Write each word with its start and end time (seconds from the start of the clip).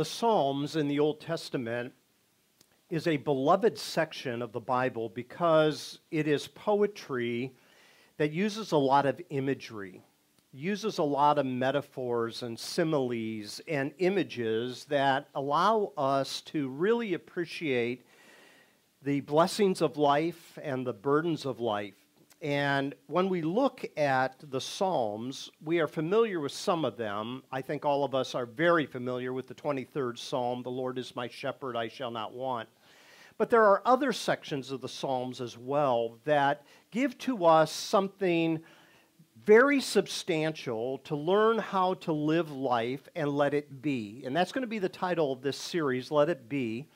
The 0.00 0.06
Psalms 0.06 0.76
in 0.76 0.88
the 0.88 0.98
Old 0.98 1.20
Testament 1.20 1.92
is 2.88 3.06
a 3.06 3.18
beloved 3.18 3.76
section 3.76 4.40
of 4.40 4.50
the 4.50 4.58
Bible 4.58 5.10
because 5.10 5.98
it 6.10 6.26
is 6.26 6.48
poetry 6.48 7.52
that 8.16 8.32
uses 8.32 8.72
a 8.72 8.78
lot 8.78 9.04
of 9.04 9.20
imagery, 9.28 10.02
uses 10.54 10.96
a 10.96 11.02
lot 11.02 11.36
of 11.36 11.44
metaphors 11.44 12.42
and 12.42 12.58
similes 12.58 13.60
and 13.68 13.92
images 13.98 14.86
that 14.86 15.28
allow 15.34 15.92
us 15.98 16.40
to 16.46 16.70
really 16.70 17.12
appreciate 17.12 18.06
the 19.02 19.20
blessings 19.20 19.82
of 19.82 19.98
life 19.98 20.58
and 20.62 20.86
the 20.86 20.94
burdens 20.94 21.44
of 21.44 21.60
life. 21.60 21.99
And 22.42 22.94
when 23.06 23.28
we 23.28 23.42
look 23.42 23.84
at 23.98 24.36
the 24.50 24.62
Psalms, 24.62 25.50
we 25.62 25.78
are 25.78 25.86
familiar 25.86 26.40
with 26.40 26.52
some 26.52 26.86
of 26.86 26.96
them. 26.96 27.42
I 27.52 27.60
think 27.60 27.84
all 27.84 28.02
of 28.02 28.14
us 28.14 28.34
are 28.34 28.46
very 28.46 28.86
familiar 28.86 29.34
with 29.34 29.46
the 29.46 29.54
23rd 29.54 30.16
Psalm 30.16 30.62
The 30.62 30.70
Lord 30.70 30.96
is 30.96 31.14
my 31.14 31.28
shepherd, 31.28 31.76
I 31.76 31.88
shall 31.88 32.10
not 32.10 32.32
want. 32.32 32.68
But 33.36 33.50
there 33.50 33.64
are 33.64 33.82
other 33.84 34.12
sections 34.12 34.70
of 34.70 34.80
the 34.80 34.88
Psalms 34.88 35.42
as 35.42 35.58
well 35.58 36.18
that 36.24 36.62
give 36.90 37.18
to 37.18 37.44
us 37.44 37.72
something 37.72 38.60
very 39.44 39.80
substantial 39.80 40.98
to 40.98 41.16
learn 41.16 41.58
how 41.58 41.94
to 41.94 42.12
live 42.12 42.50
life 42.50 43.06
and 43.14 43.28
let 43.28 43.52
it 43.52 43.82
be. 43.82 44.22
And 44.24 44.34
that's 44.34 44.52
going 44.52 44.62
to 44.62 44.68
be 44.68 44.78
the 44.78 44.88
title 44.88 45.32
of 45.32 45.42
this 45.42 45.58
series, 45.58 46.10
Let 46.10 46.30
It 46.30 46.48
Be. 46.48 46.86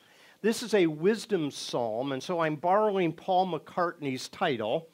This 0.41 0.63
is 0.63 0.73
a 0.73 0.87
wisdom 0.87 1.51
psalm, 1.51 2.11
and 2.11 2.21
so 2.21 2.39
I'm 2.39 2.55
borrowing 2.55 3.13
Paul 3.13 3.47
McCartney's 3.47 4.29
title 4.29 4.89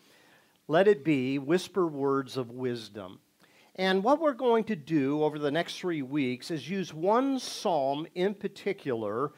let 0.68 0.88
it 0.88 1.04
be 1.04 1.40
whisper 1.40 1.88
words 1.88 2.38
of 2.38 2.52
wisdom. 2.52 3.20
And 3.76 4.04
what 4.04 4.20
we're 4.20 4.34
going 4.34 4.66
to 4.66 4.76
do 4.76 5.24
over 5.24 5.40
the 5.40 5.52
next 5.52 5.80
three 5.80 6.02
weeks 6.02 6.52
is 6.52 6.70
use 6.70 6.94
one 6.94 7.40
psalm 7.40 8.06
in 8.16 8.34
particular 8.34 9.32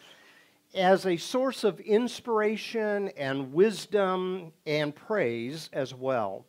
as 0.74 1.06
a 1.06 1.18
source 1.18 1.64
of 1.64 1.80
inspiration 1.80 3.10
and 3.10 3.54
wisdom 3.54 4.52
and 4.66 4.96
praise 4.96 5.70
as 5.72 5.94
well. 5.94 6.46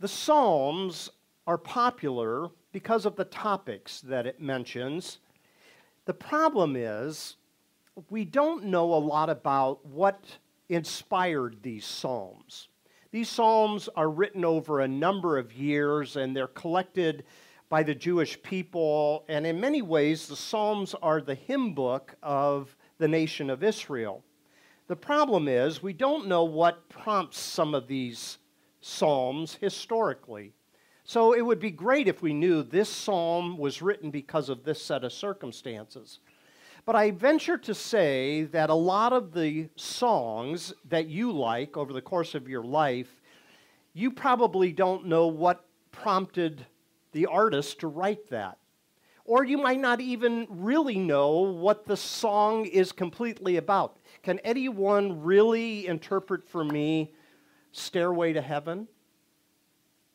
The 0.00 0.08
Psalms 0.08 1.10
are 1.46 1.58
popular 1.58 2.48
because 2.72 3.04
of 3.04 3.16
the 3.16 3.26
topics 3.26 4.00
that 4.00 4.26
it 4.26 4.40
mentions. 4.40 5.18
The 6.06 6.14
problem 6.14 6.74
is, 6.74 7.36
we 8.08 8.24
don't 8.24 8.64
know 8.64 8.94
a 8.94 8.96
lot 8.96 9.28
about 9.28 9.84
what 9.84 10.24
inspired 10.70 11.58
these 11.62 11.84
Psalms. 11.84 12.68
These 13.12 13.28
Psalms 13.28 13.88
are 13.96 14.08
written 14.08 14.44
over 14.44 14.80
a 14.80 14.88
number 14.88 15.36
of 15.36 15.52
years 15.52 16.14
and 16.14 16.36
they're 16.36 16.46
collected 16.46 17.24
by 17.68 17.82
the 17.82 17.94
Jewish 17.94 18.40
people. 18.42 19.24
And 19.28 19.44
in 19.44 19.60
many 19.60 19.82
ways, 19.82 20.28
the 20.28 20.36
Psalms 20.36 20.94
are 21.02 21.20
the 21.20 21.34
hymn 21.34 21.74
book 21.74 22.14
of 22.22 22.76
the 22.98 23.08
nation 23.08 23.50
of 23.50 23.64
Israel. 23.64 24.22
The 24.86 24.96
problem 24.96 25.48
is, 25.48 25.82
we 25.82 25.92
don't 25.92 26.28
know 26.28 26.44
what 26.44 26.88
prompts 26.88 27.38
some 27.38 27.74
of 27.74 27.88
these 27.88 28.38
Psalms 28.80 29.56
historically. 29.60 30.52
So 31.04 31.32
it 31.32 31.40
would 31.40 31.58
be 31.58 31.72
great 31.72 32.06
if 32.06 32.22
we 32.22 32.32
knew 32.32 32.62
this 32.62 32.88
psalm 32.88 33.58
was 33.58 33.82
written 33.82 34.12
because 34.12 34.48
of 34.48 34.62
this 34.62 34.80
set 34.80 35.02
of 35.02 35.12
circumstances. 35.12 36.20
But 36.86 36.96
I 36.96 37.10
venture 37.10 37.58
to 37.58 37.74
say 37.74 38.44
that 38.44 38.70
a 38.70 38.74
lot 38.74 39.12
of 39.12 39.32
the 39.32 39.68
songs 39.76 40.72
that 40.88 41.08
you 41.08 41.30
like 41.32 41.76
over 41.76 41.92
the 41.92 42.00
course 42.00 42.34
of 42.34 42.48
your 42.48 42.64
life, 42.64 43.20
you 43.92 44.10
probably 44.10 44.72
don't 44.72 45.06
know 45.06 45.26
what 45.26 45.64
prompted 45.92 46.66
the 47.12 47.26
artist 47.26 47.80
to 47.80 47.88
write 47.88 48.30
that. 48.30 48.58
Or 49.24 49.44
you 49.44 49.58
might 49.58 49.78
not 49.80 50.00
even 50.00 50.46
really 50.48 50.98
know 50.98 51.38
what 51.40 51.86
the 51.86 51.96
song 51.96 52.66
is 52.66 52.90
completely 52.90 53.56
about. 53.56 53.98
Can 54.22 54.38
anyone 54.40 55.22
really 55.22 55.86
interpret 55.86 56.48
for 56.48 56.64
me 56.64 57.12
Stairway 57.72 58.32
to 58.32 58.40
Heaven? 58.40 58.88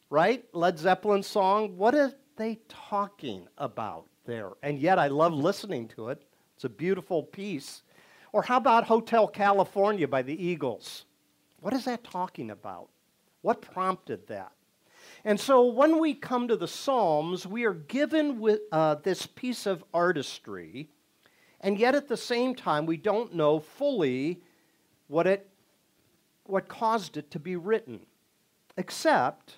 Right? 0.10 0.44
Led 0.54 0.78
Zeppelin 0.78 1.24
song. 1.24 1.78
What 1.78 1.96
are 1.96 2.12
they 2.36 2.60
talking 2.68 3.48
about 3.58 4.08
there? 4.26 4.52
And 4.62 4.80
yet 4.80 5.00
I 5.00 5.08
love 5.08 5.34
listening 5.34 5.88
to 5.90 6.10
it. 6.10 6.24
It's 6.56 6.64
a 6.64 6.70
beautiful 6.70 7.24
piece. 7.24 7.84
Or 8.32 8.42
how 8.44 8.58
about 8.58 8.86
Hotel 8.86 9.28
California 9.28 10.08
by 10.08 10.22
the 10.22 10.42
Eagles? 10.42 11.06
What 11.60 11.74
is 11.74 11.86
that 11.86 12.04
talking 12.04 12.52
about? 12.52 12.90
What 13.42 13.62
prompted 13.62 14.28
that? 14.28 14.52
And 15.24 15.40
so 15.40 15.66
when 15.66 16.00
we 16.00 16.14
come 16.14 16.48
to 16.48 16.56
the 16.56 16.68
Psalms, 16.68 17.46
we 17.46 17.66
are 17.66 17.74
given 17.74 18.40
with 18.40 18.62
uh, 18.72 18.96
this 18.96 19.26
piece 19.26 19.66
of 19.66 19.84
artistry, 19.94 20.90
and 21.62 21.78
yet 21.78 21.96
at 21.96 22.08
the 22.08 22.18
same 22.18 22.56
time, 22.56 22.86
we 22.86 22.98
don't 22.98 23.34
know 23.34 23.60
fully 23.60 24.42
what, 25.08 25.28
it, 25.28 25.50
what 26.44 26.68
caused 26.68 27.18
it 27.18 27.32
to 27.32 27.40
be 27.40 27.56
written. 27.56 28.02
Except 28.78 29.58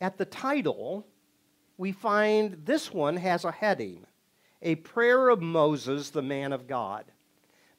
at 0.00 0.18
the 0.18 0.24
title, 0.24 1.06
we 1.76 1.92
find 1.92 2.58
this 2.64 2.92
one 2.92 3.16
has 3.16 3.44
a 3.44 3.52
heading 3.52 4.06
a 4.62 4.76
prayer 4.76 5.28
of 5.28 5.40
Moses, 5.40 6.10
the 6.10 6.22
man 6.22 6.52
of 6.52 6.66
God. 6.66 7.04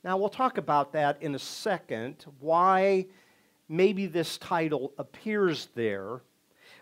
Now, 0.03 0.17
we'll 0.17 0.29
talk 0.29 0.57
about 0.57 0.93
that 0.93 1.21
in 1.21 1.35
a 1.35 1.39
second, 1.39 2.25
why 2.39 3.05
maybe 3.69 4.07
this 4.07 4.37
title 4.37 4.93
appears 4.97 5.69
there. 5.75 6.21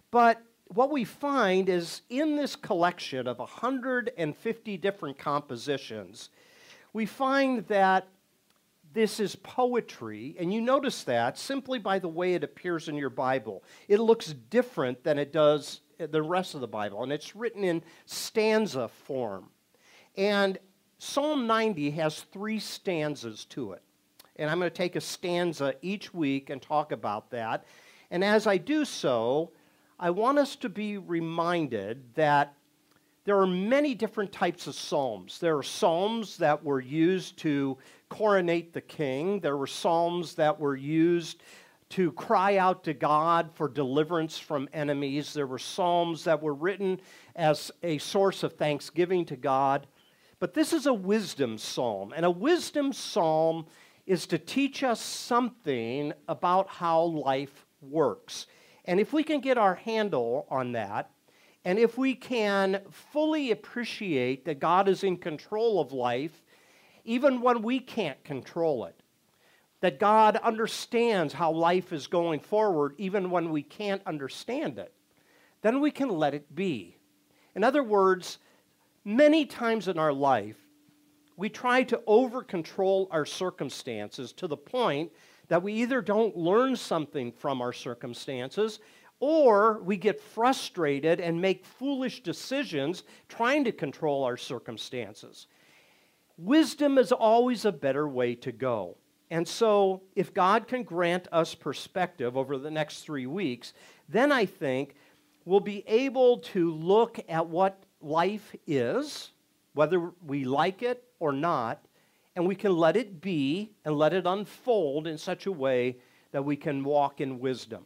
But 0.09 0.41
what 0.67 0.91
we 0.91 1.03
find 1.03 1.67
is 1.67 2.01
in 2.09 2.35
this 2.35 2.55
collection 2.55 3.27
of 3.27 3.39
150 3.39 4.77
different 4.77 5.17
compositions, 5.17 6.29
we 6.93 7.05
find 7.05 7.67
that 7.67 8.07
this 8.93 9.19
is 9.19 9.35
poetry, 9.35 10.35
and 10.39 10.53
you 10.53 10.61
notice 10.61 11.03
that 11.03 11.37
simply 11.37 11.77
by 11.77 11.99
the 11.99 12.07
way 12.07 12.33
it 12.33 12.43
appears 12.43 12.87
in 12.87 12.95
your 12.95 13.11
Bible. 13.11 13.63
It 13.87 13.99
looks 13.99 14.33
different 14.49 15.03
than 15.03 15.19
it 15.19 15.31
does 15.31 15.81
the 15.99 16.21
rest 16.21 16.55
of 16.55 16.61
the 16.61 16.67
Bible, 16.67 17.03
and 17.03 17.11
it's 17.11 17.35
written 17.35 17.63
in 17.63 17.83
stanza 18.05 18.87
form. 18.87 19.49
And 20.15 20.57
Psalm 20.97 21.47
90 21.47 21.91
has 21.91 22.21
three 22.21 22.59
stanzas 22.59 23.45
to 23.45 23.73
it. 23.73 23.81
And 24.35 24.49
I'm 24.49 24.59
going 24.59 24.71
to 24.71 24.75
take 24.75 24.95
a 24.95 25.01
stanza 25.01 25.75
each 25.81 26.13
week 26.13 26.49
and 26.49 26.61
talk 26.61 26.91
about 26.91 27.29
that. 27.31 27.65
And 28.11 28.23
as 28.23 28.47
I 28.47 28.57
do 28.57 28.85
so, 28.85 29.51
I 29.99 30.09
want 30.11 30.39
us 30.39 30.55
to 30.57 30.69
be 30.69 30.97
reminded 30.97 32.15
that 32.15 32.53
there 33.25 33.39
are 33.39 33.47
many 33.47 33.93
different 33.93 34.31
types 34.31 34.65
of 34.65 34.75
psalms. 34.75 35.39
There 35.39 35.57
are 35.57 35.63
psalms 35.63 36.37
that 36.37 36.63
were 36.63 36.79
used 36.79 37.37
to 37.39 37.77
coronate 38.07 38.73
the 38.73 38.81
king, 38.81 39.39
there 39.39 39.55
were 39.55 39.67
psalms 39.67 40.33
that 40.35 40.59
were 40.59 40.75
used 40.75 41.43
to 41.89 42.11
cry 42.13 42.57
out 42.57 42.83
to 42.83 42.93
God 42.93 43.51
for 43.53 43.67
deliverance 43.67 44.37
from 44.37 44.69
enemies, 44.73 45.33
there 45.33 45.47
were 45.47 45.59
psalms 45.59 46.23
that 46.23 46.41
were 46.41 46.53
written 46.53 46.99
as 47.35 47.71
a 47.83 47.97
source 47.99 48.43
of 48.43 48.53
thanksgiving 48.53 49.25
to 49.25 49.35
God. 49.35 49.85
But 50.39 50.53
this 50.53 50.71
is 50.71 50.85
a 50.85 50.93
wisdom 50.93 51.57
psalm, 51.57 52.13
and 52.15 52.25
a 52.25 52.31
wisdom 52.31 52.93
psalm 52.93 53.65
is 54.05 54.25
to 54.27 54.37
teach 54.37 54.83
us 54.83 55.01
something 55.01 56.13
about 56.27 56.69
how 56.69 57.01
life 57.03 57.65
works. 57.81 58.47
And 58.85 58.99
if 58.99 59.13
we 59.13 59.23
can 59.23 59.41
get 59.41 59.57
our 59.57 59.75
handle 59.75 60.47
on 60.49 60.71
that, 60.71 61.11
and 61.65 61.77
if 61.77 61.97
we 61.97 62.15
can 62.15 62.81
fully 62.89 63.51
appreciate 63.51 64.45
that 64.45 64.59
God 64.59 64.87
is 64.87 65.03
in 65.03 65.17
control 65.17 65.81
of 65.81 65.91
life, 65.91 66.41
even 67.03 67.41
when 67.41 67.61
we 67.61 67.79
can't 67.79 68.23
control 68.23 68.85
it, 68.85 68.95
that 69.81 69.99
God 69.99 70.37
understands 70.37 71.33
how 71.33 71.51
life 71.51 71.91
is 71.93 72.07
going 72.07 72.39
forward, 72.39 72.95
even 72.97 73.29
when 73.29 73.51
we 73.51 73.61
can't 73.61 74.01
understand 74.05 74.79
it, 74.79 74.93
then 75.61 75.81
we 75.81 75.91
can 75.91 76.09
let 76.09 76.33
it 76.33 76.55
be. 76.55 76.97
In 77.55 77.63
other 77.63 77.83
words, 77.83 78.39
Many 79.09 79.47
times 79.47 79.87
in 79.87 79.97
our 79.97 80.13
life, 80.13 80.55
we 81.35 81.49
try 81.49 81.81
to 81.81 81.99
over 82.05 82.43
control 82.43 83.07
our 83.09 83.25
circumstances 83.25 84.31
to 84.33 84.45
the 84.45 84.55
point 84.55 85.11
that 85.47 85.63
we 85.63 85.73
either 85.73 85.99
don't 85.99 86.37
learn 86.37 86.75
something 86.75 87.31
from 87.31 87.59
our 87.59 87.73
circumstances 87.73 88.79
or 89.19 89.81
we 89.81 89.97
get 89.97 90.21
frustrated 90.21 91.19
and 91.19 91.41
make 91.41 91.65
foolish 91.65 92.21
decisions 92.21 93.01
trying 93.27 93.63
to 93.63 93.71
control 93.71 94.23
our 94.23 94.37
circumstances. 94.37 95.47
Wisdom 96.37 96.99
is 96.99 97.11
always 97.11 97.65
a 97.65 97.71
better 97.71 98.07
way 98.07 98.35
to 98.35 98.51
go. 98.51 98.95
And 99.31 99.47
so, 99.47 100.03
if 100.15 100.35
God 100.35 100.67
can 100.67 100.83
grant 100.83 101.27
us 101.31 101.55
perspective 101.55 102.37
over 102.37 102.59
the 102.59 102.69
next 102.69 103.01
three 103.01 103.25
weeks, 103.25 103.73
then 104.07 104.31
I 104.31 104.45
think 104.45 104.93
we'll 105.45 105.61
be 105.61 105.83
able 105.87 106.37
to 106.53 106.71
look 106.71 107.19
at 107.27 107.47
what 107.47 107.85
life 108.01 108.55
is, 108.67 109.31
whether 109.73 110.11
we 110.25 110.45
like 110.45 110.81
it 110.81 111.03
or 111.19 111.31
not, 111.31 111.83
and 112.35 112.47
we 112.47 112.55
can 112.55 112.75
let 112.75 112.95
it 112.95 113.21
be 113.21 113.71
and 113.83 113.97
let 113.97 114.13
it 114.13 114.25
unfold 114.25 115.07
in 115.07 115.17
such 115.17 115.45
a 115.45 115.51
way 115.51 115.97
that 116.31 116.45
we 116.45 116.55
can 116.55 116.83
walk 116.83 117.21
in 117.21 117.39
wisdom. 117.39 117.85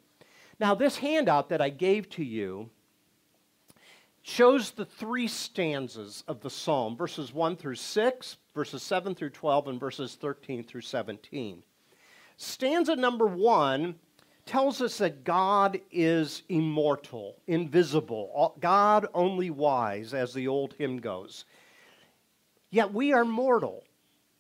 Now, 0.60 0.76
this 0.76 0.98
handout 0.98 1.50
that 1.50 1.62
I 1.62 1.70
gave 1.70 2.10
to 2.12 2.24
you 2.24 2.70
shows 4.22 4.72
the 4.72 4.86
three 4.86 5.28
stanzas 5.28 6.24
of 6.28 6.42
the 6.42 6.50
psalm 6.50 6.96
verses 6.96 7.34
1 7.34 7.58
through 7.58 7.76
6, 7.76 8.38
verses 8.54 8.84
7 8.84 9.16
through 9.16 9.32
12, 9.32 9.68
and 9.68 9.80
verses 9.80 10.16
13 10.16 10.64
through 10.64 10.82
17. 10.82 11.64
Stanza 12.38 12.96
number 12.96 13.26
1 13.26 13.96
tells 14.46 14.82
us 14.82 14.98
that 14.98 15.24
God 15.24 15.80
is 15.92 16.44
immortal, 16.50 17.38
invisible, 17.48 18.32
uh, 18.36 18.60
God 18.60 19.08
only 19.14 19.50
wise, 19.50 20.14
as 20.14 20.34
the 20.34 20.48
old 20.48 20.74
hymn 20.74 21.00
goes. 21.00 21.46
Yet 22.70 22.94
we 22.94 23.14
are 23.14 23.26
mortal. 23.26 23.84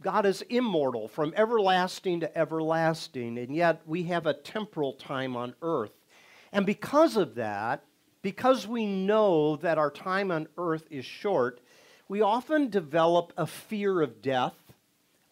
God 0.01 0.25
is 0.25 0.41
immortal 0.44 1.07
from 1.07 1.33
everlasting 1.38 2.19
to 2.21 2.38
everlasting, 2.38 3.38
and 3.38 3.55
yet 3.55 3.81
we 3.85 4.03
have 4.03 4.25
a 4.25 4.33
temporal 4.33 4.94
time 4.94 5.38
on 5.38 5.55
earth. 5.61 5.94
And 6.51 6.65
because 6.65 7.15
of 7.15 7.35
that, 7.35 7.83
because 8.21 8.67
we 8.67 8.85
know 8.85 9.55
that 9.57 9.77
our 9.77 9.91
time 9.91 10.31
on 10.31 10.47
earth 10.57 10.85
is 10.89 11.05
short, 11.05 11.61
we 12.09 12.21
often 12.21 12.69
develop 12.69 13.33
a 13.38 13.47
fear 13.47 14.01
of 14.01 14.21
death 14.21 14.55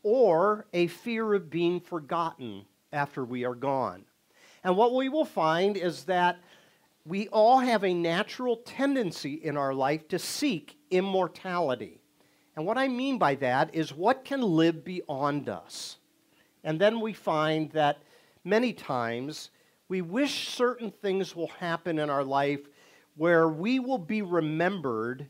or 0.04 0.66
a 0.74 0.88
fear 0.88 1.34
of 1.34 1.50
being 1.50 1.80
forgotten 1.80 2.66
after 2.94 3.24
we 3.24 3.46
are 3.46 3.56
gone. 3.56 4.04
And 4.64 4.78
what 4.78 4.94
we 4.94 5.10
will 5.10 5.26
find 5.26 5.76
is 5.76 6.04
that 6.06 6.40
we 7.06 7.28
all 7.30 7.60
have 7.60 7.84
a 7.84 7.94
natural 7.94 8.58
tendency 8.58 9.34
in 9.34 9.58
our 9.58 9.74
life 9.74 10.08
to 10.10 10.20
seek 10.20 10.78
immortality. 10.92 12.00
And 12.56 12.66
what 12.66 12.78
I 12.78 12.88
mean 12.88 13.18
by 13.18 13.36
that 13.36 13.74
is 13.74 13.94
what 13.94 14.24
can 14.24 14.42
live 14.42 14.84
beyond 14.84 15.50
us. 15.50 15.98
And 16.64 16.80
then 16.80 17.00
we 17.00 17.14
find 17.14 17.72
that 17.72 18.00
many 18.44 18.74
times 18.74 19.50
we 19.88 20.02
wish 20.02 20.50
certain 20.50 20.92
things 20.92 21.36
will 21.36 21.48
happen 21.48 21.98
in 21.98 22.10
our 22.10 22.24
life 22.24 22.62
where 23.16 23.50
we 23.50 23.80
will 23.80 23.98
be 23.98 24.22
remembered 24.22 25.30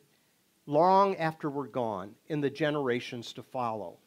long 0.66 1.16
after 1.16 1.50
we're 1.50 1.68
gone 1.68 2.14
in 2.28 2.42
the 2.42 2.50
generations 2.50 3.34
to 3.34 3.44
follow. 3.44 3.98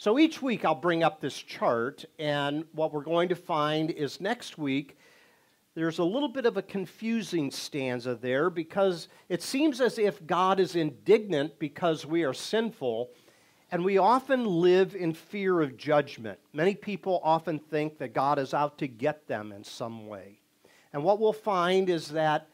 So 0.00 0.16
each 0.16 0.40
week 0.40 0.64
I'll 0.64 0.76
bring 0.76 1.02
up 1.02 1.20
this 1.20 1.36
chart, 1.36 2.04
and 2.20 2.64
what 2.70 2.92
we're 2.92 3.02
going 3.02 3.30
to 3.30 3.34
find 3.34 3.90
is 3.90 4.20
next 4.20 4.56
week 4.56 4.96
there's 5.74 5.98
a 5.98 6.04
little 6.04 6.28
bit 6.28 6.46
of 6.46 6.56
a 6.56 6.62
confusing 6.62 7.50
stanza 7.50 8.14
there 8.14 8.48
because 8.48 9.08
it 9.28 9.42
seems 9.42 9.80
as 9.80 9.98
if 9.98 10.24
God 10.24 10.60
is 10.60 10.76
indignant 10.76 11.58
because 11.58 12.06
we 12.06 12.22
are 12.22 12.32
sinful, 12.32 13.10
and 13.72 13.84
we 13.84 13.98
often 13.98 14.44
live 14.46 14.94
in 14.94 15.14
fear 15.14 15.62
of 15.62 15.76
judgment. 15.76 16.38
Many 16.52 16.76
people 16.76 17.20
often 17.24 17.58
think 17.58 17.98
that 17.98 18.14
God 18.14 18.38
is 18.38 18.54
out 18.54 18.78
to 18.78 18.86
get 18.86 19.26
them 19.26 19.50
in 19.50 19.64
some 19.64 20.06
way. 20.06 20.38
And 20.92 21.02
what 21.02 21.18
we'll 21.18 21.32
find 21.32 21.90
is 21.90 22.06
that 22.10 22.46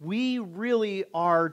we 0.00 0.38
really 0.38 1.04
are 1.12 1.52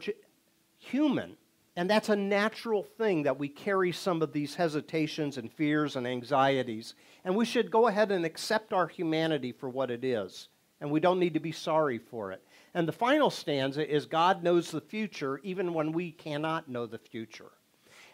human. 0.80 1.36
And 1.78 1.88
that's 1.88 2.10
a 2.10 2.16
natural 2.16 2.82
thing 2.82 3.22
that 3.24 3.38
we 3.38 3.48
carry 3.48 3.92
some 3.92 4.24
of 4.24 4.34
these 4.34 4.56
hesitations 4.56 5.38
and 5.38 5.54
fears 5.54 5.96
and 5.96 6.08
anxieties. 6.08 6.96
And 7.24 7.36
we 7.36 7.46
should 7.46 7.70
go 7.70 7.86
ahead 7.86 8.12
and 8.12 8.26
accept 8.26 8.74
our 8.74 8.88
humanity 8.88 9.52
for 9.52 9.70
what 9.70 9.92
it 9.92 10.04
is. 10.04 10.50
And 10.82 10.90
we 10.90 11.00
don't 11.00 11.20
need 11.20 11.36
to 11.36 11.40
be 11.40 11.52
sorry 11.52 12.00
for 12.00 12.32
it. 12.32 12.44
And 12.74 12.88
the 12.88 12.92
final 12.92 13.30
stanza 13.30 13.88
is 13.88 14.08
God 14.08 14.44
knows 14.44 14.72
the 14.72 14.82
future 14.82 15.40
even 15.44 15.72
when 15.72 15.92
we 15.92 16.12
cannot 16.12 16.68
know 16.68 16.88
the 16.88 16.98
future. 16.98 17.52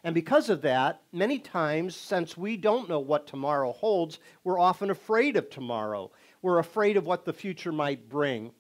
And 0.04 0.14
because 0.14 0.50
of 0.50 0.62
that, 0.64 1.02
many 1.14 1.40
times, 1.40 1.96
since 1.96 2.38
we 2.38 2.58
don't 2.58 2.90
know 2.90 3.00
what 3.00 3.28
tomorrow 3.28 3.72
holds, 3.72 4.20
we're 4.44 4.60
often 4.60 4.90
afraid 4.90 5.38
of 5.38 5.50
tomorrow. 5.50 6.12
We're 6.42 6.60
afraid 6.60 6.98
of 6.98 7.06
what 7.06 7.24
the 7.24 7.32
future 7.32 7.72
might 7.72 8.10
bring. 8.10 8.52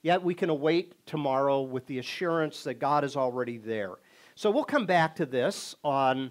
Yet 0.00 0.22
we 0.22 0.32
can 0.32 0.48
await 0.48 1.04
tomorrow 1.04 1.60
with 1.60 1.86
the 1.86 1.98
assurance 1.98 2.64
that 2.64 2.80
God 2.80 3.04
is 3.04 3.14
already 3.14 3.58
there. 3.58 3.96
So 4.34 4.50
we'll 4.50 4.64
come 4.64 4.86
back 4.86 5.14
to 5.16 5.26
this 5.26 5.74
on, 5.84 6.30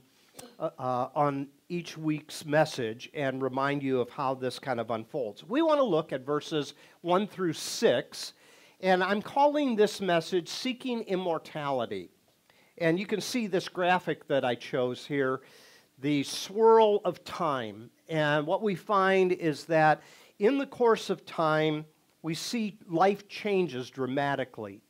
uh, 0.59 0.69
uh, 0.79 1.09
on 1.13 1.47
each 1.69 1.97
week's 1.97 2.45
message 2.45 3.11
and 3.13 3.43
remind 3.43 3.83
you 3.83 4.01
of 4.01 4.09
how 4.09 4.33
this 4.33 4.57
kind 4.57 4.79
of 4.79 4.89
unfolds. 4.89 5.43
We 5.43 5.61
want 5.61 5.79
to 5.79 5.83
look 5.83 6.11
at 6.11 6.25
verses 6.25 6.73
1 7.01 7.27
through 7.27 7.53
6, 7.53 8.33
and 8.81 9.03
I'm 9.03 9.21
calling 9.21 9.75
this 9.75 10.01
message 10.01 10.49
Seeking 10.49 11.01
Immortality. 11.03 12.09
And 12.79 12.99
you 12.99 13.05
can 13.05 13.21
see 13.21 13.45
this 13.45 13.69
graphic 13.69 14.27
that 14.27 14.43
I 14.43 14.55
chose 14.55 15.05
here 15.05 15.41
the 15.99 16.23
swirl 16.23 17.01
of 17.05 17.23
time. 17.23 17.91
And 18.09 18.47
what 18.47 18.63
we 18.63 18.73
find 18.73 19.31
is 19.31 19.65
that 19.65 20.01
in 20.39 20.57
the 20.57 20.65
course 20.65 21.11
of 21.11 21.23
time, 21.27 21.85
we 22.23 22.33
see 22.33 22.79
life 22.87 23.27
changes 23.27 23.91
dramatically. 23.91 24.81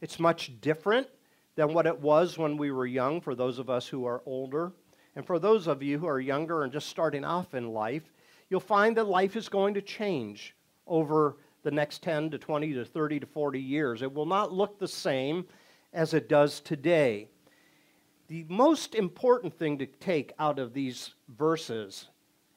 It's 0.00 0.18
much 0.18 0.60
different 0.60 1.06
than 1.56 1.72
what 1.72 1.86
it 1.86 1.98
was 1.98 2.38
when 2.38 2.56
we 2.56 2.70
were 2.70 2.86
young 2.86 3.20
for 3.20 3.34
those 3.34 3.58
of 3.58 3.68
us 3.68 3.88
who 3.88 4.04
are 4.06 4.22
older. 4.26 4.72
And 5.16 5.26
for 5.26 5.38
those 5.38 5.66
of 5.66 5.82
you 5.82 5.98
who 5.98 6.06
are 6.06 6.20
younger 6.20 6.62
and 6.62 6.72
just 6.72 6.88
starting 6.88 7.24
off 7.24 7.54
in 7.54 7.72
life, 7.72 8.12
you'll 8.48 8.60
find 8.60 8.96
that 8.96 9.08
life 9.08 9.34
is 9.34 9.48
going 9.48 9.74
to 9.74 9.82
change 9.82 10.54
over 10.86 11.38
the 11.62 11.70
next 11.70 12.02
10 12.02 12.30
to 12.30 12.38
20 12.38 12.74
to 12.74 12.84
30 12.84 13.20
to 13.20 13.26
40 13.26 13.58
years. 13.58 14.02
It 14.02 14.12
will 14.12 14.26
not 14.26 14.52
look 14.52 14.78
the 14.78 14.86
same 14.86 15.46
as 15.92 16.14
it 16.14 16.28
does 16.28 16.60
today. 16.60 17.28
The 18.28 18.44
most 18.48 18.94
important 18.94 19.58
thing 19.58 19.78
to 19.78 19.86
take 19.86 20.32
out 20.38 20.58
of 20.58 20.74
these 20.74 21.14
verses, 21.38 22.08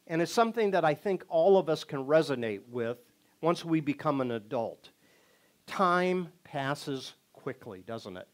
and 0.08 0.22
it's 0.22 0.32
something 0.32 0.72
that 0.72 0.84
I 0.84 0.94
think 0.94 1.24
all 1.30 1.58
of 1.58 1.70
us 1.70 1.84
can 1.84 2.06
resonate 2.06 2.62
with, 2.70 2.98
once 3.42 3.64
we 3.64 3.80
become 3.80 4.20
an 4.20 4.32
adult. 4.32 4.90
Time 5.66 6.28
passes 6.44 7.14
quickly, 7.32 7.84
doesn't 7.88 8.18
it? 8.18 8.28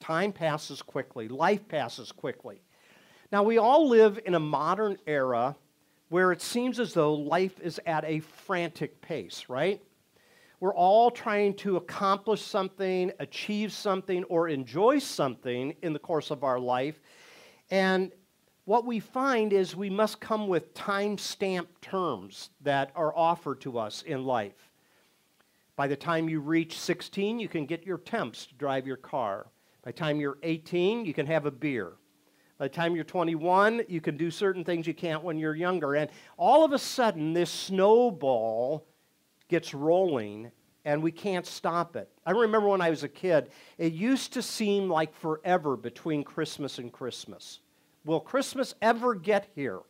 Time 0.00 0.32
passes 0.32 0.82
quickly. 0.82 1.28
Life 1.28 1.68
passes 1.68 2.10
quickly. 2.10 2.62
Now, 3.30 3.42
we 3.42 3.58
all 3.58 3.88
live 3.88 4.18
in 4.24 4.34
a 4.34 4.40
modern 4.40 4.96
era 5.06 5.54
where 6.08 6.32
it 6.32 6.42
seems 6.42 6.80
as 6.80 6.92
though 6.92 7.14
life 7.14 7.60
is 7.60 7.80
at 7.86 8.04
a 8.04 8.20
frantic 8.20 9.00
pace, 9.00 9.44
right? 9.48 9.80
We're 10.58 10.74
all 10.74 11.10
trying 11.10 11.54
to 11.58 11.76
accomplish 11.76 12.42
something, 12.42 13.12
achieve 13.18 13.72
something, 13.72 14.24
or 14.24 14.48
enjoy 14.48 14.98
something 14.98 15.74
in 15.82 15.92
the 15.92 15.98
course 15.98 16.30
of 16.30 16.42
our 16.42 16.58
life. 16.58 16.98
And 17.70 18.10
what 18.64 18.84
we 18.84 19.00
find 19.00 19.52
is 19.52 19.76
we 19.76 19.88
must 19.88 20.20
come 20.20 20.48
with 20.48 20.74
time 20.74 21.16
stamped 21.16 21.80
terms 21.80 22.50
that 22.60 22.90
are 22.94 23.16
offered 23.16 23.60
to 23.62 23.78
us 23.78 24.02
in 24.02 24.24
life. 24.24 24.70
By 25.76 25.86
the 25.86 25.96
time 25.96 26.28
you 26.28 26.40
reach 26.40 26.78
16, 26.78 27.38
you 27.38 27.48
can 27.48 27.64
get 27.64 27.86
your 27.86 27.98
temps 27.98 28.46
to 28.46 28.54
drive 28.54 28.86
your 28.86 28.96
car. 28.96 29.46
By 29.82 29.92
the 29.92 29.98
time 29.98 30.20
you're 30.20 30.38
18, 30.42 31.04
you 31.04 31.14
can 31.14 31.26
have 31.26 31.46
a 31.46 31.50
beer. 31.50 31.92
By 32.58 32.66
the 32.66 32.74
time 32.74 32.94
you're 32.94 33.04
21, 33.04 33.82
you 33.88 34.02
can 34.02 34.18
do 34.18 34.30
certain 34.30 34.64
things 34.64 34.86
you 34.86 34.92
can't 34.92 35.24
when 35.24 35.38
you're 35.38 35.54
younger. 35.54 35.94
And 35.94 36.10
all 36.36 36.64
of 36.64 36.72
a 36.72 36.78
sudden, 36.78 37.32
this 37.32 37.50
snowball 37.50 38.86
gets 39.48 39.72
rolling 39.72 40.50
and 40.84 41.02
we 41.02 41.12
can't 41.12 41.46
stop 41.46 41.96
it. 41.96 42.10
I 42.24 42.32
remember 42.32 42.68
when 42.68 42.80
I 42.80 42.90
was 42.90 43.02
a 43.02 43.08
kid, 43.08 43.50
it 43.78 43.92
used 43.92 44.32
to 44.34 44.42
seem 44.42 44.88
like 44.88 45.14
forever 45.14 45.76
between 45.76 46.24
Christmas 46.24 46.78
and 46.78 46.92
Christmas. 46.92 47.60
Will 48.04 48.20
Christmas 48.20 48.74
ever 48.80 49.14
get 49.14 49.48
here? 49.54 49.80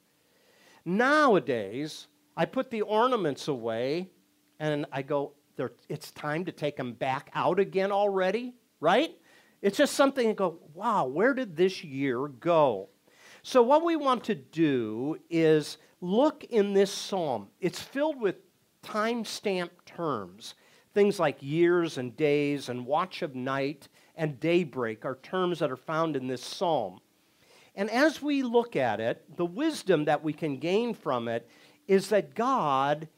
Nowadays, 0.85 2.07
I 2.37 2.45
put 2.45 2.71
the 2.71 2.83
ornaments 2.83 3.49
away 3.49 4.11
and 4.59 4.87
I 4.93 5.03
go, 5.03 5.33
it's 5.89 6.11
time 6.13 6.45
to 6.45 6.53
take 6.53 6.77
them 6.77 6.93
back 6.93 7.31
out 7.35 7.61
again 7.61 7.93
already, 7.93 8.55
right? 8.81 9.17
It's 9.63 9.77
just 9.77 9.95
something 9.95 10.29
to 10.29 10.35
go, 10.35 10.59
wow, 10.75 11.07
where 11.07 11.35
did 11.35 11.57
this 11.57 11.85
year 11.85 12.29
go? 12.29 12.89
So, 13.43 13.63
what 13.63 13.85
we 13.85 13.97
want 13.97 14.25
to 14.25 14.35
do 14.35 15.19
is 15.29 15.79
look 16.01 16.45
in 16.45 16.73
this 16.73 16.93
psalm. 16.93 17.49
It's 17.61 17.81
filled 17.81 18.21
with 18.21 18.37
time 18.83 19.25
stamped 19.25 19.87
terms. 19.87 20.55
Things 20.93 21.19
like 21.19 21.37
years 21.41 21.99
and 21.99 22.17
days 22.17 22.69
and 22.69 22.85
watch 22.85 23.23
of 23.23 23.35
night 23.35 23.89
and 24.17 24.41
daybreak 24.41 25.05
are 25.05 25.19
terms 25.23 25.61
that 25.61 25.71
are 25.71 25.77
found 25.77 26.17
in 26.17 26.27
this 26.27 26.45
psalm. 26.45 27.01
And 27.77 27.89
as 27.91 28.21
we 28.21 28.43
look 28.43 28.77
at 28.77 29.01
it, 29.01 29.37
the 29.37 29.47
wisdom 29.47 30.05
that 30.07 30.23
we 30.23 30.33
can 30.33 30.59
gain 30.59 30.93
from 30.93 31.29
it 31.29 31.49
is 31.87 32.09
that 32.09 32.35
God 32.35 33.09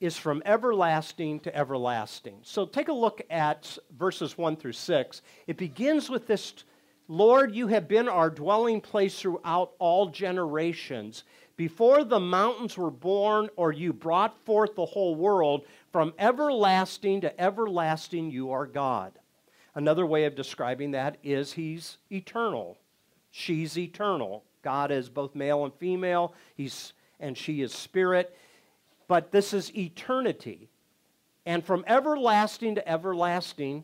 is 0.00 0.16
from 0.16 0.42
everlasting 0.46 1.40
to 1.40 1.54
everlasting. 1.54 2.38
So 2.42 2.66
take 2.66 2.88
a 2.88 2.92
look 2.92 3.20
at 3.30 3.76
verses 3.96 4.36
1 4.38 4.56
through 4.56 4.72
6. 4.72 5.22
It 5.46 5.56
begins 5.56 6.08
with 6.08 6.26
this 6.26 6.64
Lord, 7.08 7.54
you 7.56 7.66
have 7.66 7.88
been 7.88 8.08
our 8.08 8.30
dwelling 8.30 8.80
place 8.80 9.18
throughout 9.18 9.72
all 9.80 10.10
generations. 10.10 11.24
Before 11.56 12.04
the 12.04 12.20
mountains 12.20 12.78
were 12.78 12.92
born, 12.92 13.48
or 13.56 13.72
you 13.72 13.92
brought 13.92 14.38
forth 14.46 14.76
the 14.76 14.86
whole 14.86 15.16
world, 15.16 15.64
from 15.90 16.14
everlasting 16.20 17.22
to 17.22 17.40
everlasting, 17.40 18.30
you 18.30 18.52
are 18.52 18.64
God. 18.64 19.12
Another 19.74 20.06
way 20.06 20.24
of 20.24 20.36
describing 20.36 20.92
that 20.92 21.16
is 21.24 21.52
He's 21.52 21.98
eternal. 22.12 22.78
She's 23.32 23.76
eternal. 23.76 24.44
God 24.62 24.90
is 24.90 25.08
both 25.08 25.34
male 25.34 25.64
and 25.64 25.74
female, 25.74 26.34
he's, 26.56 26.92
and 27.18 27.36
she 27.36 27.62
is 27.62 27.72
spirit. 27.72 28.36
But 29.10 29.32
this 29.32 29.52
is 29.52 29.76
eternity. 29.76 30.68
And 31.44 31.64
from 31.64 31.82
everlasting 31.88 32.76
to 32.76 32.88
everlasting, 32.88 33.82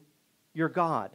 you're 0.55 0.69
God. 0.69 1.11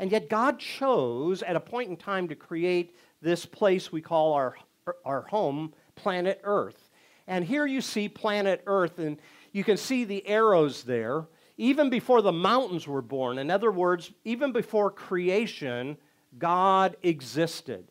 And 0.00 0.10
yet, 0.10 0.28
God 0.28 0.58
chose 0.58 1.44
at 1.44 1.54
a 1.54 1.60
point 1.60 1.88
in 1.88 1.96
time 1.96 2.26
to 2.26 2.34
create 2.34 2.96
this 3.20 3.46
place 3.46 3.92
we 3.92 4.00
call 4.00 4.32
our, 4.32 4.56
our 5.04 5.22
home, 5.22 5.74
planet 5.94 6.40
Earth. 6.42 6.90
And 7.28 7.44
here 7.44 7.64
you 7.64 7.80
see 7.80 8.08
planet 8.08 8.64
Earth, 8.66 8.98
and 8.98 9.16
you 9.52 9.62
can 9.62 9.76
see 9.76 10.02
the 10.02 10.26
arrows 10.26 10.82
there. 10.82 11.28
Even 11.56 11.88
before 11.88 12.20
the 12.20 12.32
mountains 12.32 12.88
were 12.88 13.00
born, 13.00 13.38
in 13.38 13.48
other 13.48 13.70
words, 13.70 14.10
even 14.24 14.50
before 14.50 14.90
creation, 14.90 15.96
God 16.36 16.96
existed. 17.04 17.86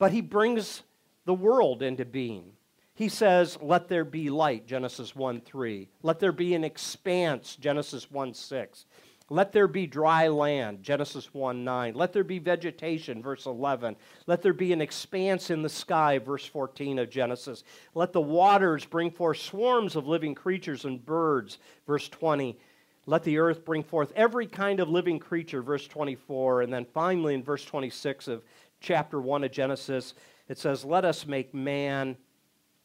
But 0.00 0.10
He 0.10 0.20
brings 0.20 0.82
the 1.26 1.34
world 1.34 1.80
into 1.80 2.04
being. 2.04 2.54
He 2.94 3.08
says, 3.08 3.58
Let 3.60 3.88
there 3.88 4.04
be 4.04 4.30
light, 4.30 4.66
Genesis 4.66 5.16
1 5.16 5.40
3. 5.40 5.88
Let 6.02 6.20
there 6.20 6.32
be 6.32 6.54
an 6.54 6.64
expanse, 6.64 7.56
Genesis 7.56 8.10
1 8.10 8.34
6. 8.34 8.84
Let 9.30 9.50
there 9.50 9.68
be 9.68 9.86
dry 9.86 10.28
land, 10.28 10.82
Genesis 10.82 11.32
1 11.32 11.64
9. 11.64 11.94
Let 11.94 12.12
there 12.12 12.22
be 12.22 12.38
vegetation, 12.38 13.22
verse 13.22 13.46
11. 13.46 13.96
Let 14.26 14.42
there 14.42 14.52
be 14.52 14.74
an 14.74 14.82
expanse 14.82 15.48
in 15.48 15.62
the 15.62 15.70
sky, 15.70 16.18
verse 16.18 16.44
14 16.44 16.98
of 16.98 17.08
Genesis. 17.08 17.64
Let 17.94 18.12
the 18.12 18.20
waters 18.20 18.84
bring 18.84 19.10
forth 19.10 19.38
swarms 19.38 19.96
of 19.96 20.06
living 20.06 20.34
creatures 20.34 20.84
and 20.84 21.04
birds, 21.04 21.58
verse 21.86 22.10
20. 22.10 22.58
Let 23.06 23.24
the 23.24 23.38
earth 23.38 23.64
bring 23.64 23.82
forth 23.82 24.12
every 24.14 24.46
kind 24.46 24.80
of 24.80 24.90
living 24.90 25.18
creature, 25.18 25.62
verse 25.62 25.88
24. 25.88 26.62
And 26.62 26.72
then 26.72 26.84
finally, 26.92 27.34
in 27.34 27.42
verse 27.42 27.64
26 27.64 28.28
of 28.28 28.44
chapter 28.80 29.18
1 29.18 29.44
of 29.44 29.50
Genesis, 29.50 30.12
it 30.48 30.58
says, 30.58 30.84
Let 30.84 31.06
us 31.06 31.26
make 31.26 31.54
man 31.54 32.18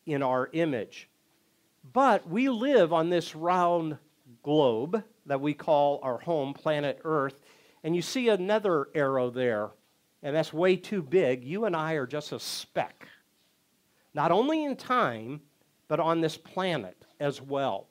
in 0.08 0.24
our 0.24 0.50
image. 0.54 1.10
But 1.94 2.28
we 2.28 2.50
live 2.50 2.92
on 2.92 3.10
this 3.10 3.36
round 3.36 3.98
globe 4.42 5.04
that 5.26 5.42
we 5.42 5.54
call 5.54 6.00
our 6.02 6.18
home, 6.18 6.54
planet 6.54 7.00
Earth. 7.04 7.42
And 7.84 7.96
you 7.96 8.02
see 8.02 8.30
another 8.30 8.88
arrow 8.96 9.30
there, 9.30 9.70
and 10.24 10.36
that's 10.36 10.52
way 10.52 10.76
too 10.76 11.02
big. 11.02 11.44
You 11.44 11.66
and 11.66 11.76
I 11.76 11.94
are 11.94 12.08
just 12.08 12.32
a 12.32 12.40
speck, 12.40 13.08
not 14.14 14.32
only 14.32 14.64
in 14.64 14.76
time, 14.76 15.42
but 15.88 16.00
on 16.00 16.20
this 16.20 16.38
planet 16.38 16.98
as 17.20 17.42
well. 17.42 17.88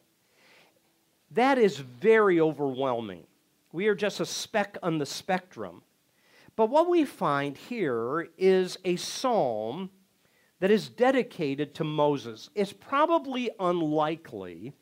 That 1.31 1.59
is 1.59 1.79
very 1.79 2.41
overwhelming. 2.41 3.25
We 3.73 3.89
are 3.89 3.95
just 3.95 4.21
a 4.21 4.27
speck 4.27 4.77
on 4.83 4.99
the 4.99 5.07
spectrum. 5.07 5.83
But 6.57 6.71
what 6.71 6.89
we 6.89 7.05
find 7.05 7.57
here 7.57 8.29
is 8.39 8.79
a 8.85 8.97
psalm 8.97 9.91
that 10.61 10.71
is 10.71 10.89
dedicated 10.89 11.75
to 11.75 11.85
Moses. 11.85 12.51
It's 12.55 12.73
probably 12.73 13.51
unlikely 13.61 14.73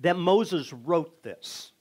that 0.00 0.16
Moses 0.16 0.72
wrote 0.72 1.22
this. 1.22 1.72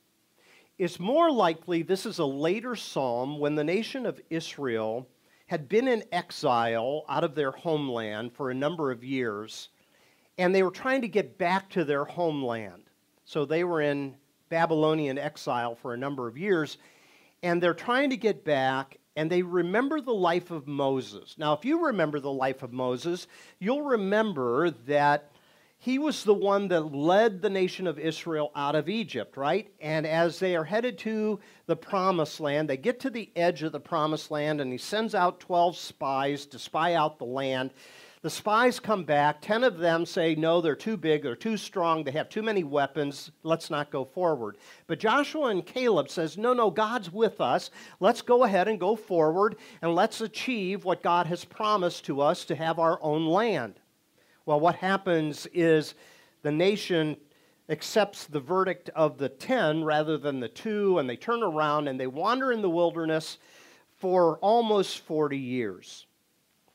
It's 0.78 1.00
more 1.00 1.32
likely 1.32 1.82
this 1.82 2.06
is 2.06 2.20
a 2.20 2.26
later 2.26 2.76
psalm 2.76 3.40
when 3.40 3.56
the 3.56 3.64
nation 3.64 4.06
of 4.06 4.22
Israel 4.30 5.08
had 5.48 5.68
been 5.68 5.88
in 5.88 6.04
exile 6.12 7.06
out 7.10 7.24
of 7.24 7.34
their 7.34 7.52
homeland 7.52 8.32
for 8.34 8.52
a 8.52 8.56
number 8.56 8.92
of 8.92 9.04
years, 9.04 9.70
and 10.38 10.54
they 10.54 10.62
were 10.62 10.70
trying 10.70 11.02
to 11.02 11.08
get 11.08 11.40
back 11.40 11.70
to 11.72 11.84
their 11.84 12.06
homeland. 12.06 12.84
So 13.26 13.46
they 13.46 13.64
were 13.64 13.82
in 13.82 14.16
Babylonian 14.50 15.18
exile 15.18 15.76
for 15.76 15.94
a 15.94 15.98
number 15.98 16.28
of 16.28 16.38
years, 16.38 16.78
and 17.42 17.62
they're 17.62 17.74
trying 17.74 18.12
to 18.12 18.18
get 18.18 18.46
back, 18.46 18.99
and 19.16 19.30
they 19.30 19.42
remember 19.42 20.01
the 20.01 20.13
life 20.13 20.51
of 20.51 20.68
Moses. 20.68 21.36
Now, 21.38 21.54
if 21.54 21.66
you 21.66 21.88
remember 21.88 22.20
the 22.20 22.32
life 22.32 22.63
of 22.63 22.72
Moses, 22.72 23.28
you'll 23.60 23.82
remember 23.82 24.72
that 24.88 25.32
he 25.82 25.98
was 25.98 26.25
the 26.25 26.34
one 26.34 26.68
that 26.68 26.94
led 26.94 27.42
the 27.42 27.50
nation 27.50 27.88
of 27.88 27.98
Israel 27.98 28.51
out 28.54 28.75
of 28.75 28.89
Egypt, 28.89 29.38
right? 29.38 29.72
And 29.80 30.06
as 30.06 30.38
they 30.38 30.58
are 30.58 30.66
headed 30.66 30.98
to 31.00 31.39
the 31.68 31.75
promised 31.78 32.42
land, 32.42 32.70
they 32.70 32.75
get 32.75 33.00
to 33.01 33.10
the 33.10 33.30
edge 33.34 33.63
of 33.63 33.72
the 33.72 33.80
promised 33.80 34.30
land, 34.30 34.60
and 34.60 34.74
he 34.74 34.78
sends 34.78 35.16
out 35.16 35.39
12 35.39 35.78
spies 35.78 36.46
to 36.48 36.60
spy 36.60 36.96
out 36.96 37.18
the 37.18 37.25
land. 37.25 37.72
The 38.22 38.30
spies 38.30 38.82
come 38.82 39.06
back. 39.06 39.42
10 39.42 39.64
of 39.64 39.78
them 39.78 40.06
say, 40.06 40.36
No, 40.36 40.60
they're 40.60 40.76
too 40.76 40.98
big, 40.98 41.24
they're 41.24 41.38
too 41.38 41.56
strong, 41.56 42.04
they 42.04 42.12
have 42.12 42.28
too 42.28 42.42
many 42.42 42.66
weapons, 42.66 43.32
let's 43.44 43.70
not 43.70 43.92
go 43.92 44.04
forward. 44.04 44.58
But 44.88 45.00
Joshua 45.00 45.48
and 45.48 45.66
Caleb 45.66 46.10
says, 46.10 46.38
No, 46.38 46.54
no, 46.54 46.70
God's 46.70 47.14
with 47.14 47.40
us. 47.40 47.72
Let's 48.02 48.22
go 48.22 48.44
ahead 48.44 48.68
and 48.68 48.78
go 48.78 48.98
forward, 48.98 49.56
and 49.82 49.96
let's 49.96 50.20
achieve 50.20 50.84
what 50.84 51.02
God 51.02 51.28
has 51.28 51.46
promised 51.46 52.04
to 52.06 52.20
us 52.20 52.44
to 52.46 52.56
have 52.56 52.78
our 52.78 53.02
own 53.02 53.26
land. 53.26 53.80
Well, 54.46 54.60
what 54.60 54.76
happens 54.76 55.48
is 55.54 55.96
the 56.42 56.52
nation 56.52 57.16
accepts 57.70 58.26
the 58.26 58.42
verdict 58.42 58.90
of 58.96 59.18
the 59.18 59.30
10 59.30 59.86
rather 59.86 60.18
than 60.18 60.42
the 60.42 60.50
two, 60.50 61.00
and 61.00 61.10
they 61.10 61.16
turn 61.16 61.42
around 61.42 61.88
and 61.88 61.98
they 61.98 62.08
wander 62.08 62.52
in 62.52 62.62
the 62.62 62.70
wilderness 62.70 63.38
for 63.96 64.40
almost 64.40 65.00
40 65.06 65.38
years. 65.38 66.06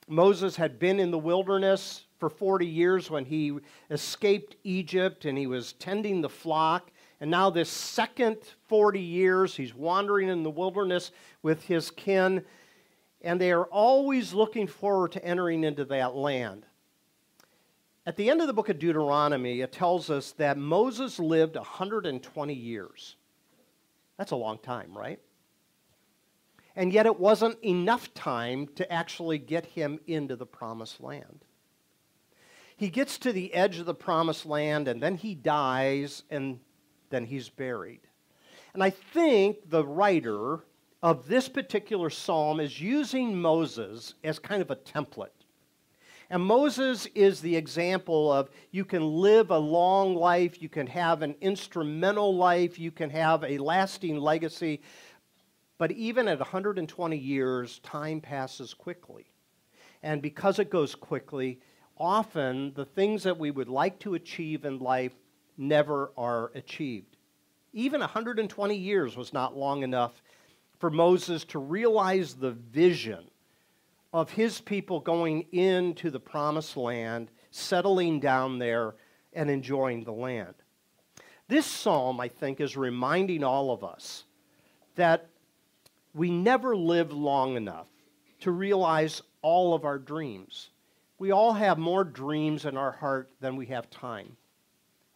Moses 0.07 0.57
had 0.57 0.79
been 0.79 1.01
in 1.01 1.11
the 1.11 1.19
wilderness 1.19 2.05
for 2.19 2.29
40 2.29 2.67
years 2.67 3.11
when 3.11 3.25
he 3.25 3.59
escaped 3.91 4.57
Egypt 4.65 5.25
and 5.25 5.37
he 5.37 5.47
was 5.47 5.73
tending 5.75 6.21
the 6.21 6.29
flock. 6.29 6.91
And 7.21 7.31
now, 7.31 7.49
this 7.49 7.71
second 7.71 8.39
40 8.69 9.01
years, 9.01 9.57
he's 9.57 9.75
wandering 9.75 10.29
in 10.29 10.43
the 10.43 10.51
wilderness 10.51 11.11
with 11.43 11.63
his 11.65 11.91
kin, 11.91 12.45
and 13.23 13.41
they 13.41 13.53
are 13.53 13.65
always 13.67 14.35
looking 14.35 14.67
forward 14.67 15.13
to 15.13 15.25
entering 15.25 15.65
into 15.65 15.85
that 15.87 16.15
land. 16.15 16.67
At 18.05 18.17
the 18.17 18.29
end 18.29 18.43
of 18.43 18.47
the 18.47 18.53
book 18.53 18.69
of 18.69 18.79
Deuteronomy, 18.79 19.63
it 19.63 19.73
tells 19.73 20.11
us 20.11 20.33
that 20.33 20.59
Moses 20.59 21.19
lived 21.19 21.57
120 21.57 22.53
years. 22.53 23.17
That's 24.19 24.33
a 24.33 24.37
long 24.37 24.59
time, 24.59 24.97
right? 24.97 25.21
And 26.77 26.93
yet 26.93 27.07
it 27.07 27.21
wasn't 27.21 27.63
enough 27.65 28.13
time 28.15 28.69
to 28.75 28.93
actually 28.93 29.39
get 29.39 29.67
him 29.67 30.01
into 30.07 30.37
the 30.37 30.47
promised 30.47 31.01
land. 31.01 31.45
He 32.77 32.89
gets 32.89 33.19
to 33.19 33.33
the 33.33 33.55
edge 33.55 33.79
of 33.79 33.87
the 33.87 33.95
promised 33.95 34.45
land 34.45 34.89
and 34.89 35.01
then 35.01 35.17
he 35.17 35.35
dies 35.35 36.25
and 36.31 36.59
then 37.11 37.25
he's 37.25 37.49
buried. 37.49 38.01
And 38.73 38.83
I 38.83 38.91
think 38.91 39.71
the 39.71 39.87
writer 39.87 40.65
of 41.01 41.29
this 41.29 41.49
particular 41.49 42.11
psalm 42.11 42.59
is 42.59 42.81
using 42.81 43.41
Moses 43.41 44.15
as 44.25 44.41
kind 44.41 44.61
of 44.61 44.71
a 44.71 44.77
template 44.77 45.29
and 46.31 46.43
Moses 46.43 47.07
is 47.15 47.41
the 47.41 47.55
example 47.55 48.33
of 48.33 48.51
you 48.71 48.85
can 48.85 49.03
live 49.03 49.51
a 49.51 49.59
long 49.59 50.15
life, 50.15 50.61
you 50.63 50.69
can 50.69 50.87
have 50.87 51.23
an 51.23 51.35
instrumental 51.41 52.35
life, 52.35 52.79
you 52.79 52.91
can 52.91 53.11
have 53.11 53.45
a 53.45 53.59
lasting 53.59 54.19
legacy. 54.19 54.81
But 55.79 55.93
even 55.93 56.29
at 56.29 56.39
120 56.39 57.17
years, 57.17 57.79
time 57.81 58.21
passes 58.21 58.75
quickly. 58.75 59.27
And 60.03 60.23
because 60.23 60.59
it 60.59 60.71
goes 60.71 60.95
quickly, 60.95 61.61
often 61.97 62.73
the 62.75 62.85
things 62.85 63.23
that 63.25 63.39
we 63.39 63.51
would 63.51 63.69
like 63.69 63.99
to 64.01 64.15
achieve 64.15 64.65
in 64.65 64.79
life 64.79 65.15
never 65.57 66.13
are 66.17 66.53
achieved. 66.55 67.17
Even 67.73 68.01
120 68.01 68.77
years 68.77 69.17
was 69.17 69.33
not 69.33 69.57
long 69.57 69.83
enough 69.83 70.23
for 70.79 70.91
Moses 70.91 71.45
to 71.45 71.59
realize 71.59 72.35
the 72.35 72.53
vision 72.53 73.25
of 74.13 74.31
his 74.31 74.61
people 74.61 75.01
going 75.01 75.47
into 75.53 76.11
the 76.11 76.21
promised 76.21 76.77
land, 76.77 77.31
settling 77.51 78.21
down 78.21 78.59
there, 78.59 78.95
and 79.33 79.51
enjoying 79.51 80.05
the 80.05 80.13
land. 80.13 80.55
This 81.49 81.67
psalm, 81.67 82.21
I 82.21 82.29
think, 82.29 82.61
is 82.61 82.77
reminding 82.77 83.43
all 83.43 83.73
of 83.73 83.83
us 83.83 84.25
that 84.95 85.29
we 86.15 86.31
never 86.31 86.77
live 86.77 87.13
long 87.13 87.57
enough 87.57 87.89
to 88.41 88.53
realize 88.53 89.21
all 89.43 89.75
of 89.75 89.85
our 89.85 89.99
dreams. 89.99 90.71
We 91.19 91.33
all 91.33 91.53
have 91.53 91.79
more 91.79 92.05
dreams 92.05 92.65
in 92.65 92.77
our 92.77 92.93
heart 92.93 93.31
than 93.41 93.57
we 93.57 93.67
have 93.67 93.91
time, 93.91 94.37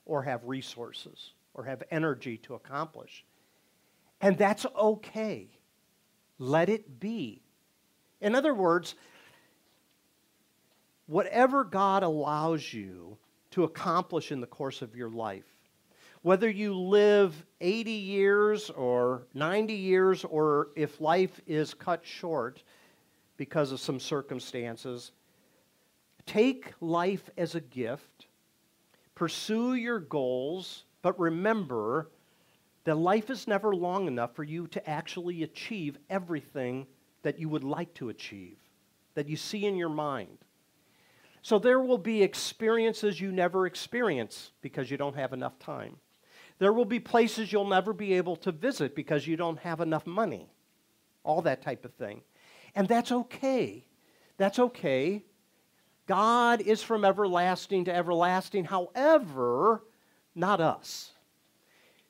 or 0.05 0.23
have 0.23 0.45
resources, 0.45 1.33
or 1.55 1.64
have 1.64 1.83
energy 1.90 2.37
to 2.38 2.55
accomplish. 2.55 3.25
And 4.21 4.37
that's 4.37 4.67
okay. 4.76 5.49
Let 6.38 6.69
it 6.69 7.00
be. 7.00 7.43
In 8.21 8.35
other 8.35 8.55
words, 8.55 8.97
whatever 11.07 11.64
God 11.64 12.02
allows 12.02 12.73
you 12.73 13.17
to 13.52 13.64
accomplish 13.64 14.33
in 14.33 14.40
the 14.40 14.47
course 14.47 14.83
of 14.83 14.97
your 14.97 15.11
life, 15.11 15.45
whether 16.23 16.49
you 16.49 16.75
live 16.75 17.45
80 17.61 17.91
years 17.91 18.71
or 18.71 19.27
90 19.35 19.75
years, 19.75 20.25
or 20.25 20.69
if 20.77 21.01
life 21.01 21.41
is 21.47 21.75
cut 21.75 22.05
short 22.05 22.63
because 23.37 23.73
of 23.73 23.81
some 23.81 24.01
circumstances, 24.01 25.13
take 26.27 26.73
life 26.81 27.31
as 27.39 27.55
a 27.55 27.61
gift, 27.61 28.27
pursue 29.15 29.75
your 29.75 30.01
goals, 30.01 30.85
but 31.03 31.19
remember 31.19 32.11
that 32.85 32.97
life 32.97 33.31
is 33.31 33.47
never 33.47 33.75
long 33.75 34.07
enough 34.07 34.35
for 34.35 34.45
you 34.45 34.67
to 34.69 34.89
actually 34.89 35.43
achieve 35.43 35.99
everything 36.11 36.87
that 37.23 37.39
you 37.39 37.49
would 37.49 37.65
like 37.65 37.93
to 37.95 38.09
achieve, 38.09 38.57
that 39.15 39.29
you 39.29 39.37
see 39.37 39.67
in 39.67 39.77
your 39.77 39.89
mind. 39.89 40.39
So 41.43 41.59
there 41.59 41.81
will 41.81 41.99
be 41.99 42.23
experiences 42.23 43.21
you 43.21 43.31
never 43.31 43.67
experience 43.67 44.53
because 44.61 44.91
you 44.91 44.97
don't 44.97 45.17
have 45.17 45.33
enough 45.33 45.59
time. 45.59 45.97
There 46.59 46.73
will 46.73 46.85
be 46.85 47.00
places 47.00 47.53
you'll 47.53 47.69
never 47.69 47.93
be 47.93 48.15
able 48.15 48.37
to 48.37 48.53
visit 48.53 48.95
because 48.95 49.27
you 49.27 49.37
don't 49.37 49.59
have 49.61 49.81
enough 49.81 50.07
money. 50.07 50.50
All 51.23 51.43
that 51.43 51.62
type 51.62 51.85
of 51.85 51.95
thing. 51.95 52.23
And 52.75 52.88
that's 52.88 53.12
okay. 53.12 53.85
That's 54.37 54.59
okay. 54.59 55.25
God 56.07 56.61
is 56.61 56.83
from 56.83 57.05
everlasting 57.05 57.85
to 57.85 57.95
everlasting. 57.95 58.65
However, 58.65 59.85
not 60.35 60.61
us. 60.61 61.12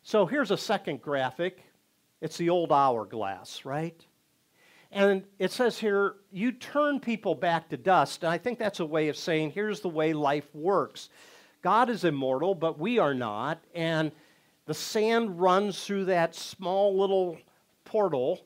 So 0.02 0.24
here's 0.24 0.50
a 0.50 0.56
second 0.56 1.02
graphic. 1.02 1.62
It's 2.20 2.36
the 2.36 2.50
old 2.50 2.72
hourglass, 2.72 3.64
right? 3.64 4.00
And 4.90 5.24
it 5.38 5.52
says 5.52 5.78
here, 5.78 6.14
you 6.32 6.52
turn 6.52 7.00
people 7.00 7.34
back 7.34 7.68
to 7.68 7.76
dust. 7.76 8.22
And 8.22 8.32
I 8.32 8.38
think 8.38 8.58
that's 8.58 8.80
a 8.80 8.86
way 8.86 9.08
of 9.08 9.16
saying, 9.16 9.50
here's 9.50 9.80
the 9.80 9.88
way 9.88 10.12
life 10.14 10.46
works. 10.54 11.10
God 11.60 11.90
is 11.90 12.04
immortal, 12.04 12.54
but 12.54 12.78
we 12.78 12.98
are 12.98 13.14
not. 13.14 13.62
And 13.74 14.12
the 14.68 14.74
sand 14.74 15.40
runs 15.40 15.82
through 15.82 16.04
that 16.04 16.34
small 16.34 16.94
little 16.94 17.38
portal. 17.86 18.38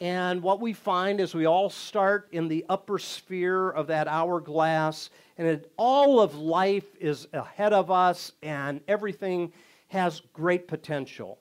And 0.00 0.42
what 0.42 0.58
we 0.58 0.72
find 0.72 1.20
is 1.20 1.34
we 1.34 1.44
all 1.44 1.68
start 1.68 2.28
in 2.32 2.48
the 2.48 2.64
upper 2.70 2.98
sphere 2.98 3.68
of 3.68 3.88
that 3.88 4.08
hourglass, 4.08 5.10
and 5.36 5.46
it, 5.46 5.70
all 5.76 6.18
of 6.18 6.34
life 6.34 6.96
is 6.98 7.28
ahead 7.34 7.74
of 7.74 7.90
us, 7.90 8.32
and 8.42 8.80
everything 8.88 9.52
has 9.88 10.22
great 10.32 10.66
potential. 10.66 11.38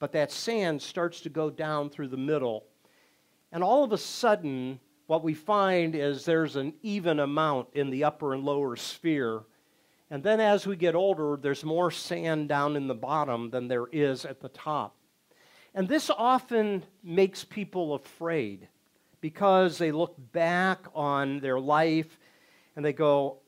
But 0.00 0.10
that 0.10 0.32
sand 0.32 0.82
starts 0.82 1.20
to 1.20 1.28
go 1.28 1.48
down 1.48 1.88
through 1.88 2.08
the 2.08 2.16
middle. 2.16 2.64
And 3.52 3.62
all 3.62 3.84
of 3.84 3.92
a 3.92 3.98
sudden, 3.98 4.80
what 5.06 5.22
we 5.22 5.34
find 5.34 5.94
is 5.94 6.24
there's 6.24 6.56
an 6.56 6.74
even 6.82 7.20
amount 7.20 7.68
in 7.74 7.90
the 7.90 8.02
upper 8.02 8.34
and 8.34 8.42
lower 8.42 8.74
sphere. 8.74 9.42
And 10.10 10.22
then 10.22 10.40
as 10.40 10.66
we 10.66 10.76
get 10.76 10.94
older, 10.94 11.36
there's 11.40 11.64
more 11.64 11.90
sand 11.90 12.48
down 12.48 12.76
in 12.76 12.86
the 12.86 12.94
bottom 12.94 13.50
than 13.50 13.68
there 13.68 13.86
is 13.90 14.24
at 14.24 14.40
the 14.40 14.48
top. 14.48 14.96
And 15.74 15.88
this 15.88 16.10
often 16.10 16.84
makes 17.02 17.44
people 17.44 17.94
afraid 17.94 18.68
because 19.20 19.78
they 19.78 19.92
look 19.92 20.14
back 20.32 20.86
on 20.94 21.40
their 21.40 21.58
life 21.58 22.18
and 22.76 22.84
they 22.84 22.92
go, 22.92 23.38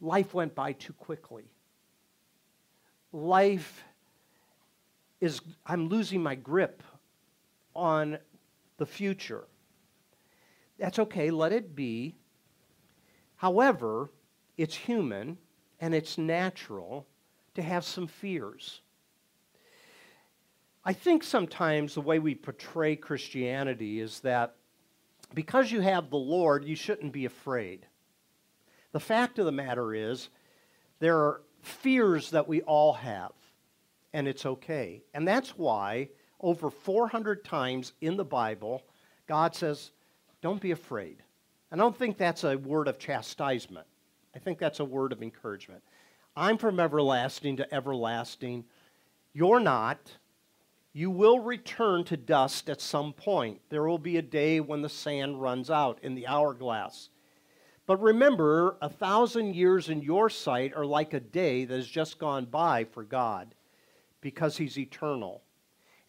Life 0.00 0.34
went 0.34 0.54
by 0.54 0.72
too 0.72 0.92
quickly. 0.92 1.44
Life 3.12 3.82
is, 5.20 5.40
I'm 5.64 5.88
losing 5.88 6.22
my 6.22 6.34
grip 6.34 6.82
on 7.74 8.18
the 8.76 8.86
future. 8.86 9.44
That's 10.78 10.98
okay, 10.98 11.30
let 11.30 11.52
it 11.52 11.74
be. 11.74 12.14
However, 13.36 14.10
it's 14.56 14.74
human 14.74 15.38
and 15.80 15.94
it's 15.94 16.18
natural 16.18 17.06
to 17.54 17.62
have 17.62 17.84
some 17.84 18.06
fears. 18.06 18.80
I 20.84 20.92
think 20.92 21.24
sometimes 21.24 21.94
the 21.94 22.00
way 22.00 22.18
we 22.18 22.34
portray 22.34 22.94
Christianity 22.96 24.00
is 24.00 24.20
that 24.20 24.54
because 25.34 25.72
you 25.72 25.80
have 25.80 26.10
the 26.10 26.16
Lord, 26.16 26.64
you 26.64 26.76
shouldn't 26.76 27.12
be 27.12 27.24
afraid. 27.24 27.86
The 28.92 29.00
fact 29.00 29.38
of 29.38 29.46
the 29.46 29.52
matter 29.52 29.94
is, 29.94 30.28
there 31.00 31.18
are 31.18 31.42
fears 31.60 32.30
that 32.30 32.46
we 32.46 32.62
all 32.62 32.92
have, 32.92 33.32
and 34.12 34.28
it's 34.28 34.46
okay. 34.46 35.02
And 35.12 35.26
that's 35.26 35.58
why 35.58 36.08
over 36.40 36.70
400 36.70 37.44
times 37.44 37.92
in 38.00 38.16
the 38.16 38.24
Bible, 38.24 38.82
God 39.26 39.54
says, 39.54 39.90
Don't 40.40 40.60
be 40.60 40.70
afraid. 40.70 41.22
I 41.72 41.76
don't 41.76 41.96
think 41.96 42.16
that's 42.16 42.44
a 42.44 42.56
word 42.56 42.86
of 42.86 42.98
chastisement. 42.98 43.86
I 44.36 44.38
think 44.38 44.58
that's 44.58 44.80
a 44.80 44.84
word 44.84 45.12
of 45.12 45.22
encouragement. 45.22 45.82
I'm 46.36 46.58
from 46.58 46.78
everlasting 46.78 47.56
to 47.56 47.74
everlasting. 47.74 48.66
You're 49.32 49.60
not. 49.60 50.12
You 50.92 51.10
will 51.10 51.40
return 51.40 52.04
to 52.04 52.18
dust 52.18 52.68
at 52.68 52.82
some 52.82 53.14
point. 53.14 53.62
There 53.70 53.84
will 53.88 53.96
be 53.96 54.18
a 54.18 54.22
day 54.22 54.60
when 54.60 54.82
the 54.82 54.90
sand 54.90 55.40
runs 55.40 55.70
out 55.70 56.00
in 56.02 56.14
the 56.14 56.26
hourglass. 56.26 57.08
But 57.86 58.02
remember, 58.02 58.76
a 58.82 58.90
thousand 58.90 59.54
years 59.54 59.88
in 59.88 60.02
your 60.02 60.28
sight 60.28 60.74
are 60.76 60.84
like 60.84 61.14
a 61.14 61.20
day 61.20 61.64
that 61.64 61.74
has 61.74 61.88
just 61.88 62.18
gone 62.18 62.44
by 62.44 62.84
for 62.84 63.04
God 63.04 63.54
because 64.20 64.58
He's 64.58 64.78
eternal. 64.78 65.40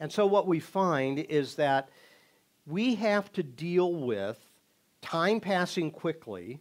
And 0.01 0.11
so 0.11 0.25
what 0.25 0.47
we 0.47 0.59
find 0.59 1.19
is 1.19 1.55
that 1.55 1.87
we 2.65 2.95
have 2.95 3.31
to 3.33 3.43
deal 3.43 3.93
with 3.93 4.37
time 5.01 5.39
passing 5.39 5.91
quickly. 5.91 6.59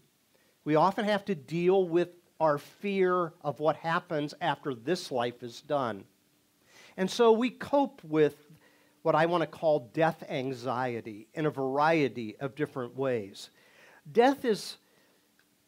We 0.67 0.75
often 0.75 1.05
have 1.05 1.25
to 1.27 1.37
deal 1.37 1.87
with 1.87 2.09
our 2.41 2.59
fear 2.59 3.33
of 3.41 3.61
what 3.61 3.77
happens 3.77 4.35
after 4.41 4.75
this 4.75 5.13
life 5.13 5.45
is 5.45 5.63
done. 5.63 6.03
And 6.97 7.09
so 7.09 7.31
we 7.31 7.51
cope 7.51 8.03
with 8.03 8.35
what 9.03 9.15
I 9.15 9.27
want 9.27 9.43
to 9.43 9.47
call 9.47 9.89
death 9.95 10.25
anxiety 10.29 11.29
in 11.35 11.47
a 11.47 11.51
variety 11.51 12.37
of 12.41 12.57
different 12.57 12.97
ways. 12.97 13.51
Death 14.11 14.45
is 14.45 14.79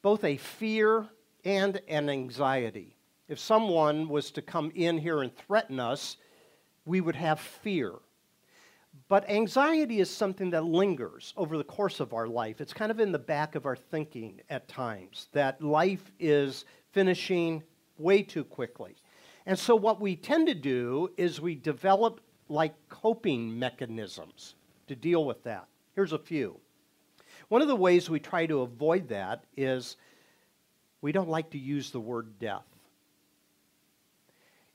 both 0.02 0.24
a 0.24 0.36
fear 0.36 1.06
and 1.44 1.80
an 1.86 2.10
anxiety. 2.10 2.96
If 3.28 3.38
someone 3.38 4.08
was 4.08 4.32
to 4.32 4.42
come 4.42 4.72
in 4.74 4.98
here 4.98 5.22
and 5.22 5.32
threaten 5.32 5.78
us, 5.78 6.16
we 6.84 7.00
would 7.00 7.14
have 7.14 7.38
fear. 7.38 7.92
But 9.08 9.28
anxiety 9.30 10.00
is 10.00 10.10
something 10.10 10.50
that 10.50 10.64
lingers 10.64 11.32
over 11.36 11.56
the 11.56 11.64
course 11.64 11.98
of 11.98 12.12
our 12.12 12.26
life. 12.26 12.60
It's 12.60 12.74
kind 12.74 12.90
of 12.90 13.00
in 13.00 13.10
the 13.10 13.18
back 13.18 13.54
of 13.54 13.64
our 13.64 13.76
thinking 13.76 14.40
at 14.50 14.68
times 14.68 15.28
that 15.32 15.62
life 15.62 16.12
is 16.20 16.66
finishing 16.92 17.62
way 17.96 18.22
too 18.22 18.44
quickly. 18.44 18.96
And 19.46 19.58
so, 19.58 19.74
what 19.74 19.98
we 19.98 20.14
tend 20.14 20.46
to 20.48 20.54
do 20.54 21.10
is 21.16 21.40
we 21.40 21.54
develop 21.54 22.20
like 22.50 22.74
coping 22.90 23.58
mechanisms 23.58 24.56
to 24.88 24.94
deal 24.94 25.24
with 25.24 25.42
that. 25.44 25.68
Here's 25.94 26.12
a 26.12 26.18
few. 26.18 26.60
One 27.48 27.62
of 27.62 27.68
the 27.68 27.76
ways 27.76 28.10
we 28.10 28.20
try 28.20 28.44
to 28.44 28.60
avoid 28.60 29.08
that 29.08 29.44
is 29.56 29.96
we 31.00 31.12
don't 31.12 31.30
like 31.30 31.50
to 31.50 31.58
use 31.58 31.90
the 31.90 32.00
word 32.00 32.38
death. 32.38 32.66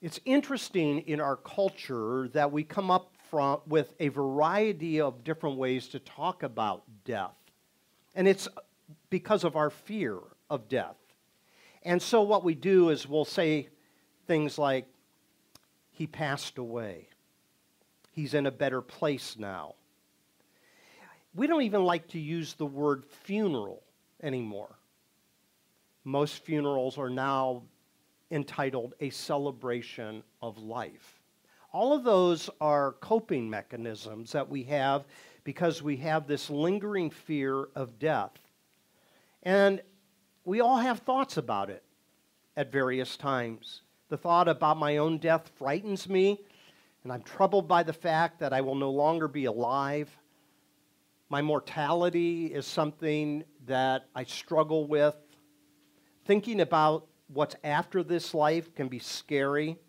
It's 0.02 0.20
interesting 0.26 1.00
in 1.02 1.22
our 1.22 1.36
culture 1.36 2.30
that 2.34 2.52
we 2.52 2.64
come 2.64 2.90
up 2.90 3.13
from, 3.34 3.62
with 3.66 3.96
a 4.00 4.10
variety 4.10 5.02
of 5.02 5.24
different 5.24 5.58
ways 5.58 5.88
to 5.88 5.98
talk 5.98 6.44
about 6.44 6.84
death. 7.04 7.34
And 8.14 8.28
it's 8.28 8.48
because 9.10 9.44
of 9.44 9.56
our 9.56 9.72
fear 9.72 10.20
of 10.52 10.70
death. 10.70 10.98
And 11.82 12.00
so 12.00 12.22
what 12.22 12.44
we 12.44 12.54
do 12.54 12.90
is 12.90 13.10
we'll 13.10 13.26
say 13.26 13.70
things 14.28 14.60
like, 14.60 14.86
he 15.90 16.06
passed 16.06 16.60
away. 16.60 17.08
He's 18.12 18.36
in 18.36 18.46
a 18.46 18.52
better 18.52 18.82
place 18.82 19.36
now. 19.40 19.74
We 21.34 21.48
don't 21.48 21.64
even 21.64 21.86
like 21.86 22.10
to 22.10 22.20
use 22.20 22.54
the 22.54 22.68
word 22.68 23.04
funeral 23.24 23.82
anymore. 24.22 24.76
Most 26.04 26.46
funerals 26.46 27.00
are 27.00 27.10
now 27.10 27.64
entitled 28.30 28.94
A 29.00 29.10
Celebration 29.10 30.22
of 30.40 30.60
Life. 30.60 31.23
All 31.74 31.92
of 31.94 32.04
those 32.04 32.52
are 32.62 32.94
coping 33.02 33.50
mechanisms 33.50 34.32
that 34.32 34.48
we 34.48 34.64
have 34.66 35.06
because 35.44 35.82
we 35.82 35.98
have 35.98 36.28
this 36.28 36.52
lingering 36.52 37.10
fear 37.10 37.68
of 37.76 37.98
death. 37.98 38.32
And 39.42 39.82
we 40.46 40.62
all 40.62 40.78
have 40.78 41.00
thoughts 41.00 41.38
about 41.38 41.72
it 41.72 41.84
at 42.56 42.72
various 42.72 43.18
times. 43.18 43.82
The 44.10 44.18
thought 44.18 44.48
about 44.48 44.78
my 44.78 44.98
own 44.98 45.18
death 45.18 45.50
frightens 45.56 46.08
me, 46.08 46.40
and 47.04 47.12
I'm 47.12 47.24
troubled 47.24 47.68
by 47.68 47.82
the 47.82 47.92
fact 47.92 48.40
that 48.40 48.54
I 48.54 48.62
will 48.62 48.76
no 48.76 48.92
longer 48.92 49.28
be 49.28 49.46
alive. 49.46 50.16
My 51.30 51.42
mortality 51.42 52.54
is 52.54 52.68
something 52.68 53.44
that 53.66 54.06
I 54.14 54.26
struggle 54.26 54.86
with. 54.86 55.16
Thinking 56.26 56.62
about 56.62 57.08
what's 57.28 57.56
after 57.64 58.04
this 58.04 58.36
life 58.36 58.76
can 58.76 58.90
be 58.90 59.00
scary. 59.00 59.80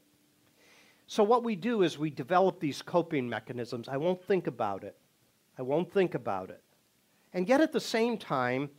So, 1.07 1.23
what 1.23 1.45
we 1.45 1.57
do 1.57 1.83
is 1.83 1.99
we 1.99 2.11
develop 2.11 2.61
these 2.61 2.83
coping 2.83 3.29
mechanisms. 3.29 3.89
I 3.89 3.97
won't 3.97 4.23
think 4.25 4.47
about 4.47 4.85
it. 4.85 4.97
I 5.59 5.63
won't 5.63 5.93
think 5.93 6.15
about 6.15 6.51
it. 6.51 6.63
And 7.33 7.49
yet, 7.49 7.61
at 7.61 7.73
the 7.73 7.81
same 7.81 8.17
time, 8.17 8.71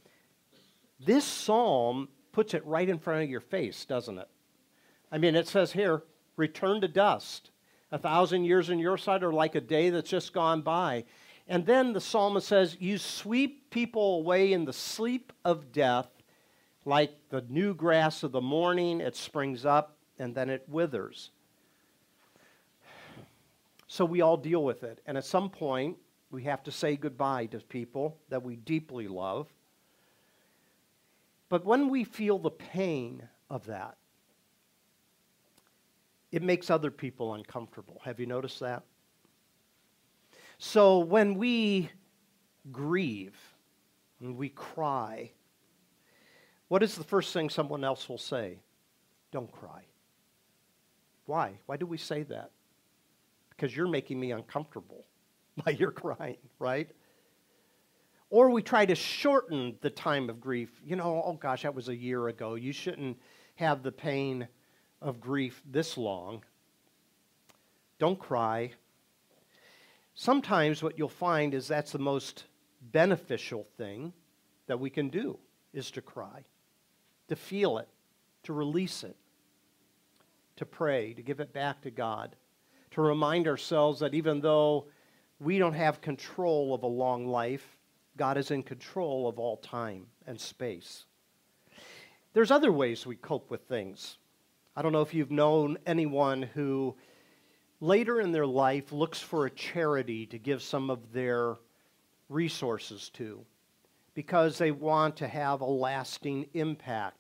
this 0.99 1.25
psalm 1.25 2.09
puts 2.31 2.53
it 2.53 2.65
right 2.65 2.88
in 2.88 2.99
front 2.99 3.23
of 3.23 3.29
your 3.29 3.41
face, 3.41 3.85
doesn't 3.85 4.17
it? 4.17 4.27
I 5.11 5.17
mean, 5.17 5.35
it 5.35 5.47
says 5.47 5.71
here, 5.71 6.03
return 6.35 6.81
to 6.81 6.88
dust. 6.88 7.51
A 7.91 7.97
thousand 7.97 8.45
years 8.45 8.69
in 8.69 8.79
your 8.79 8.97
sight 8.97 9.23
are 9.23 9.31
like 9.31 9.55
a 9.55 9.61
day 9.61 9.89
that's 9.89 10.09
just 10.09 10.33
gone 10.33 10.61
by. 10.61 11.05
And 11.47 11.65
then 11.65 11.93
the 11.93 12.01
psalmist 12.01 12.47
says, 12.47 12.75
You 12.79 12.97
sweep 12.97 13.69
people 13.69 14.17
away 14.17 14.51
in 14.51 14.65
the 14.65 14.73
sleep 14.73 15.31
of 15.43 15.71
death 15.71 16.09
like 16.85 17.11
the 17.29 17.43
new 17.49 17.73
grass 17.73 18.23
of 18.23 18.31
the 18.31 18.41
morning, 18.41 19.01
it 19.01 19.15
springs 19.15 19.65
up 19.65 19.97
and 20.19 20.35
then 20.35 20.49
it 20.49 20.63
withers. 20.69 21.31
So 23.87 24.05
we 24.05 24.21
all 24.21 24.37
deal 24.37 24.63
with 24.63 24.83
it. 24.83 24.99
And 25.05 25.17
at 25.17 25.25
some 25.25 25.49
point, 25.49 25.97
we 26.31 26.43
have 26.43 26.63
to 26.63 26.71
say 26.71 26.95
goodbye 26.95 27.45
to 27.47 27.59
people 27.59 28.17
that 28.29 28.43
we 28.43 28.55
deeply 28.55 29.07
love. 29.07 29.47
But 31.49 31.65
when 31.65 31.89
we 31.89 32.03
feel 32.03 32.39
the 32.39 32.51
pain 32.51 33.27
of 33.49 33.65
that, 33.67 33.97
it 36.31 36.41
makes 36.41 36.69
other 36.69 36.91
people 36.91 37.35
uncomfortable. 37.35 38.01
Have 38.03 38.19
you 38.19 38.25
noticed 38.25 38.59
that? 38.59 38.83
So 40.57 40.99
when 40.99 41.35
we 41.35 41.89
grieve 42.71 43.37
and 44.19 44.35
we 44.35 44.49
cry, 44.49 45.31
what 46.67 46.81
is 46.81 46.95
the 46.95 47.03
first 47.03 47.31
thing 47.31 47.49
someone 47.49 47.83
else 47.83 48.09
will 48.09 48.17
say? 48.17 48.59
Don't 49.31 49.51
cry. 49.51 49.83
Why? 51.25 51.59
Why 51.67 51.77
do 51.77 51.85
we 51.85 51.97
say 51.97 52.23
that? 52.23 52.51
Because 53.55 53.75
you're 53.75 53.87
making 53.87 54.19
me 54.19 54.31
uncomfortable 54.31 55.05
by 55.65 55.71
your 55.71 55.91
crying, 55.91 56.37
right? 56.59 56.89
Or 58.29 58.49
we 58.49 58.61
try 58.61 58.85
to 58.85 58.95
shorten 58.95 59.77
the 59.81 59.89
time 59.89 60.29
of 60.29 60.41
grief. 60.41 60.69
You 60.83 60.95
know, 60.95 61.23
oh 61.25 61.33
gosh, 61.33 61.63
that 61.63 61.75
was 61.75 61.89
a 61.89 61.95
year 61.95 62.27
ago. 62.27 62.55
You 62.55 62.73
shouldn't 62.73 63.17
have 63.55 63.83
the 63.83 63.91
pain 63.91 64.47
of 65.01 65.21
grief 65.21 65.61
this 65.69 65.97
long. 65.97 66.43
Don't 67.99 68.19
cry. 68.19 68.71
Sometimes 70.15 70.81
what 70.81 70.97
you'll 70.97 71.09
find 71.09 71.53
is 71.53 71.67
that's 71.67 71.91
the 71.91 71.99
most 71.99 72.45
beneficial 72.81 73.65
thing 73.77 74.13
that 74.67 74.79
we 74.79 74.89
can 74.89 75.09
do 75.09 75.37
is 75.73 75.91
to 75.91 76.01
cry, 76.01 76.43
to 77.27 77.35
feel 77.35 77.77
it, 77.77 77.87
to 78.43 78.53
release 78.53 79.03
it, 79.03 79.15
to 80.55 80.65
pray, 80.65 81.13
to 81.13 81.21
give 81.21 81.39
it 81.39 81.53
back 81.53 81.81
to 81.81 81.91
God, 81.91 82.35
to 82.95 83.01
remind 83.01 83.45
ourselves 83.45 83.99
that 83.99 84.13
even 84.13 84.39
though 84.39 84.86
we 85.41 85.58
don't 85.58 85.73
have 85.73 85.99
control 85.99 86.73
of 86.73 86.84
a 86.84 86.88
long 86.88 87.27
life, 87.27 87.77
God 88.15 88.38
is 88.38 88.51
in 88.51 88.63
control 88.63 89.27
of 89.27 89.38
all 89.38 89.58
time 89.58 90.05
and 90.25 90.39
space. 90.39 91.03
There's 92.34 92.51
other 92.51 92.71
ways 92.71 93.05
we 93.05 93.17
cope 93.17 93.51
with 93.51 93.63
things. 93.63 94.17
I 94.77 94.81
don't 94.81 94.93
know 94.93 95.01
if 95.01 95.13
you've 95.13 95.29
known 95.29 95.77
anyone 95.86 96.41
who 96.41 96.95
later 97.81 98.21
in 98.21 98.31
their 98.31 98.45
life 98.47 98.93
looks 98.93 99.19
for 99.19 99.45
a 99.45 99.51
charity 99.51 100.25
to 100.27 100.38
give 100.39 100.63
some 100.63 100.89
of 100.89 101.12
their 101.12 101.58
resources 102.29 103.10
to 103.15 103.45
because 104.13 104.58
they 104.58 104.71
want 104.71 105.17
to 105.17 105.27
have 105.27 105.60
a 105.60 105.65
lasting 105.65 106.47
impact. 106.53 107.17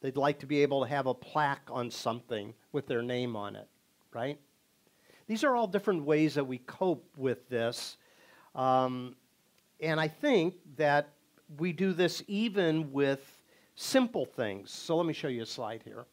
They'd 0.00 0.16
like 0.16 0.38
to 0.38 0.46
be 0.46 0.62
able 0.62 0.84
to 0.84 0.88
have 0.88 1.06
a 1.06 1.12
plaque 1.12 1.68
on 1.70 1.90
something 1.90 2.54
with 2.72 2.86
their 2.86 3.02
name 3.02 3.36
on 3.36 3.56
it, 3.56 3.68
right? 4.14 4.38
These 5.28 5.44
are 5.44 5.54
all 5.54 5.66
different 5.66 6.04
ways 6.04 6.34
that 6.34 6.46
we 6.46 6.58
cope 6.58 7.06
with 7.16 7.48
this. 7.50 7.98
Um, 8.54 9.14
and 9.78 10.00
I 10.00 10.08
think 10.08 10.54
that 10.76 11.10
we 11.58 11.72
do 11.72 11.92
this 11.92 12.22
even 12.26 12.92
with 12.92 13.20
simple 13.76 14.24
things. 14.24 14.72
So 14.72 14.96
let 14.96 15.06
me 15.06 15.12
show 15.12 15.28
you 15.28 15.42
a 15.42 15.46
slide 15.46 15.82
here. 15.84 16.06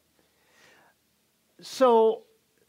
So 1.62 2.24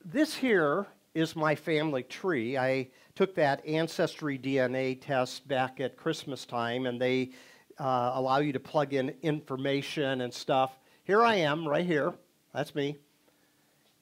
this 0.04 0.34
here 0.34 0.86
is 1.14 1.34
my 1.34 1.56
family 1.56 2.04
tree. 2.04 2.56
I 2.56 2.88
took 3.16 3.34
that 3.34 3.66
Ancestry 3.66 4.38
DNA 4.38 5.00
test 5.00 5.48
back 5.48 5.80
at 5.80 5.96
Christmas 5.96 6.46
time, 6.46 6.86
and 6.86 7.00
they 7.00 7.32
uh, 7.78 8.12
allow 8.14 8.38
you 8.38 8.52
to 8.52 8.60
plug 8.60 8.94
in 8.94 9.14
information 9.22 10.20
and 10.20 10.32
stuff. 10.32 10.78
Here 11.04 11.22
I 11.22 11.36
am, 11.36 11.66
right 11.66 11.84
here. 11.84 12.14
That's 12.54 12.74
me. 12.74 12.96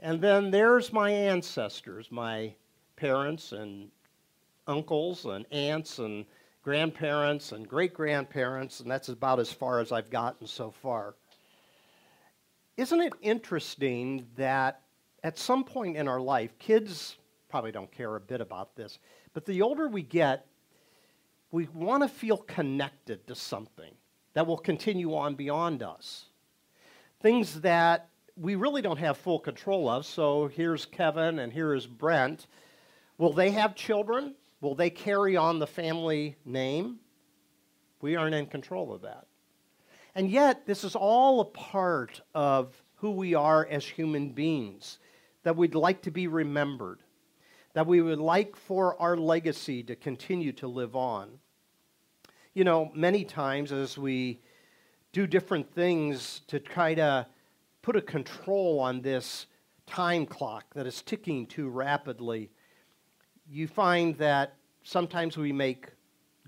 And 0.04 0.20
then 0.20 0.50
there's 0.50 0.92
my 0.92 1.08
ancestors, 1.08 2.12
my 2.12 2.54
parents 2.94 3.52
and 3.52 3.88
uncles 4.66 5.24
and 5.24 5.46
aunts 5.50 5.98
and 5.98 6.26
grandparents 6.62 7.52
and 7.52 7.66
great 7.66 7.94
grandparents, 7.94 8.80
and 8.80 8.90
that's 8.90 9.08
about 9.08 9.40
as 9.40 9.50
far 9.50 9.80
as 9.80 9.92
I've 9.92 10.10
gotten 10.10 10.46
so 10.46 10.70
far. 10.70 11.14
Isn't 12.76 13.00
it 13.00 13.14
interesting 13.22 14.26
that 14.36 14.82
at 15.22 15.38
some 15.38 15.64
point 15.64 15.96
in 15.96 16.06
our 16.06 16.20
life, 16.20 16.58
kids 16.58 17.16
probably 17.48 17.72
don't 17.72 17.90
care 17.90 18.14
a 18.14 18.20
bit 18.20 18.42
about 18.42 18.76
this, 18.76 18.98
but 19.32 19.46
the 19.46 19.62
older 19.62 19.88
we 19.88 20.02
get, 20.02 20.44
we 21.50 21.66
want 21.72 22.02
to 22.02 22.10
feel 22.10 22.36
connected 22.36 23.26
to 23.26 23.34
something 23.34 23.94
that 24.34 24.46
will 24.46 24.58
continue 24.58 25.14
on 25.14 25.34
beyond 25.34 25.82
us. 25.82 26.26
Things 27.22 27.62
that 27.62 28.10
we 28.36 28.54
really 28.54 28.82
don't 28.82 28.98
have 28.98 29.16
full 29.16 29.38
control 29.38 29.88
of. 29.88 30.06
So 30.06 30.48
here's 30.48 30.86
Kevin 30.86 31.38
and 31.38 31.52
here 31.52 31.74
is 31.74 31.86
Brent. 31.86 32.46
Will 33.18 33.32
they 33.32 33.50
have 33.52 33.74
children? 33.74 34.34
Will 34.60 34.74
they 34.74 34.90
carry 34.90 35.36
on 35.36 35.58
the 35.58 35.66
family 35.66 36.36
name? 36.44 36.98
We 38.00 38.16
aren't 38.16 38.34
in 38.34 38.46
control 38.46 38.92
of 38.92 39.02
that. 39.02 39.26
And 40.14 40.30
yet, 40.30 40.66
this 40.66 40.84
is 40.84 40.94
all 40.94 41.40
a 41.40 41.44
part 41.44 42.20
of 42.34 42.80
who 42.96 43.10
we 43.10 43.34
are 43.34 43.66
as 43.68 43.84
human 43.84 44.30
beings 44.30 44.98
that 45.42 45.56
we'd 45.56 45.74
like 45.74 46.02
to 46.02 46.10
be 46.10 46.26
remembered, 46.26 47.00
that 47.74 47.86
we 47.86 48.00
would 48.00 48.18
like 48.18 48.56
for 48.56 49.00
our 49.00 49.16
legacy 49.16 49.82
to 49.82 49.96
continue 49.96 50.52
to 50.52 50.68
live 50.68 50.94
on. 50.94 51.30
You 52.54 52.64
know, 52.64 52.92
many 52.94 53.24
times 53.24 53.72
as 53.72 53.98
we 53.98 54.40
do 55.12 55.26
different 55.26 55.72
things 55.74 56.42
to 56.48 56.60
try 56.60 56.94
to 56.94 57.26
put 57.84 57.96
a 57.96 58.00
control 58.00 58.80
on 58.80 59.02
this 59.02 59.44
time 59.86 60.24
clock 60.24 60.64
that 60.72 60.86
is 60.86 61.02
ticking 61.02 61.46
too 61.46 61.68
rapidly, 61.68 62.50
you 63.46 63.68
find 63.68 64.16
that 64.16 64.54
sometimes 64.84 65.36
we 65.36 65.52
make 65.52 65.88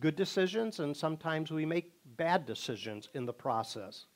good 0.00 0.16
decisions 0.16 0.80
and 0.80 0.96
sometimes 0.96 1.50
we 1.50 1.66
make 1.66 1.92
bad 2.16 2.46
decisions 2.46 3.10
in 3.12 3.26
the 3.26 3.34
process. 3.34 4.06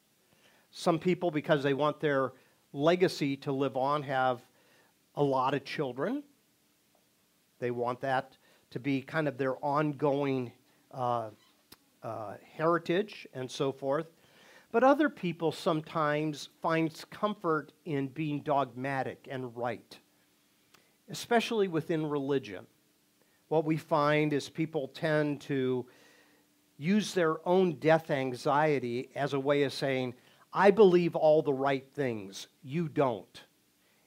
Some 0.71 0.99
people, 0.99 1.31
because 1.31 1.63
they 1.63 1.75
want 1.75 2.01
their 2.01 2.33
legacy 2.73 3.37
to 3.37 3.53
live 3.53 3.77
on, 3.77 4.03
have 4.05 4.41
a 5.15 5.23
lot 5.23 5.53
of 5.53 5.63
children. 5.63 6.23
They 7.59 7.71
want 7.71 8.01
that 8.01 8.39
to 8.71 8.81
be 8.81 9.03
kind 9.03 9.29
of 9.29 9.37
their 9.37 9.63
ongoing 9.63 10.53
uh, 10.91 11.29
uh, 12.03 12.35
heritage 12.57 13.29
and 13.35 13.51
so 13.51 13.73
forth. 13.73 14.07
But 14.73 14.85
other 14.85 15.09
people 15.09 15.51
sometimes 15.51 16.49
find 16.63 16.93
comfort 17.11 17.73
in 17.85 18.09
being 18.09 18.41
dogmatic 18.41 19.27
and 19.29 19.57
right, 19.57 19.99
especially 21.09 21.67
within 21.67 22.07
religion. 22.07 22.67
What 23.49 23.65
we 23.65 23.77
find 23.77 24.33
is 24.33 24.49
people 24.49 24.89
tend 24.89 25.41
to 25.43 25.87
use 26.79 27.15
their 27.15 27.47
own 27.47 27.75
death 27.75 28.11
anxiety 28.11 29.11
as 29.17 29.33
a 29.33 29.41
way 29.41 29.65
of 29.65 29.73
saying, 29.73 30.15
I 30.53 30.71
believe 30.71 31.17
all 31.17 31.43
the 31.43 31.53
right 31.53 31.87
things, 31.95 32.47
you 32.63 32.89
don't. 32.89 33.45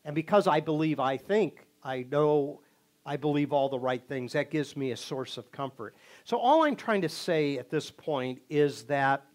And 0.05 0.15
because 0.15 0.47
I 0.47 0.61
believe 0.61 0.99
I 0.99 1.17
think, 1.17 1.65
I 1.83 2.05
know 2.09 2.61
I 3.05 3.17
believe 3.17 3.51
all 3.51 3.67
the 3.67 3.79
right 3.79 4.01
things, 4.07 4.31
that 4.33 4.49
gives 4.49 4.77
me 4.77 4.91
a 4.91 4.97
source 4.97 5.37
of 5.37 5.51
comfort. 5.51 5.93
So, 6.23 6.37
all 6.37 6.63
I'm 6.63 6.75
trying 6.77 7.01
to 7.01 7.09
say 7.09 7.57
at 7.57 7.69
this 7.69 7.91
point 7.91 8.41
is 8.49 8.83
that 8.83 9.25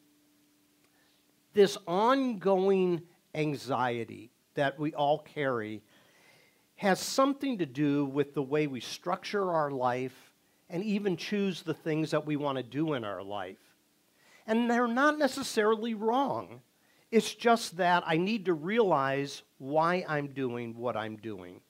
this 1.59 1.77
ongoing 1.89 3.03
anxiety 3.35 4.31
that 4.55 4.79
we 4.79 4.95
all 4.95 5.19
carry 5.19 5.83
has 6.77 7.01
something 7.01 7.59
to 7.59 7.67
do 7.67 8.05
with 8.05 8.33
the 8.33 8.43
way 8.43 8.69
we 8.69 8.79
structure 8.79 9.51
our 9.51 9.73
life 9.73 10.33
and 10.71 10.85
even 10.85 11.17
choose 11.17 11.63
the 11.63 11.75
things 11.75 12.13
that 12.13 12.25
we 12.25 12.37
want 12.37 12.59
to 12.59 12.63
do 12.63 12.93
in 12.93 13.03
our 13.03 13.25
life. 13.25 13.59
And 14.47 14.71
they're 14.71 14.87
not 14.87 15.19
necessarily 15.19 15.95
wrong. 15.95 16.61
It's 17.11 17.35
just 17.35 17.77
that 17.79 18.05
I 18.07 18.19
need 18.19 18.45
to 18.45 18.55
realize 18.55 19.43
why 19.59 20.05
I'm 20.09 20.29
doing 20.29 20.77
what 20.77 20.97
I'm 20.97 21.17
doing. 21.17 21.61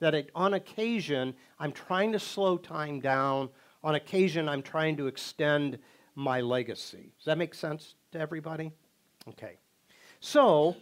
That 0.00 0.16
it, 0.16 0.30
on 0.34 0.54
occasion, 0.54 1.32
I'm 1.60 1.70
trying 1.70 2.10
to 2.10 2.18
slow 2.18 2.56
time 2.56 2.98
down. 2.98 3.50
On 3.84 3.94
occasion, 3.94 4.48
I'm 4.48 4.62
trying 4.62 4.96
to 4.96 5.06
extend 5.06 5.78
my 6.16 6.40
legacy. 6.40 7.12
Does 7.18 7.26
that 7.26 7.38
make 7.38 7.54
sense 7.54 7.94
to 8.10 8.18
everybody? 8.18 8.72
Okay. 9.26 9.58
So, 10.20 10.76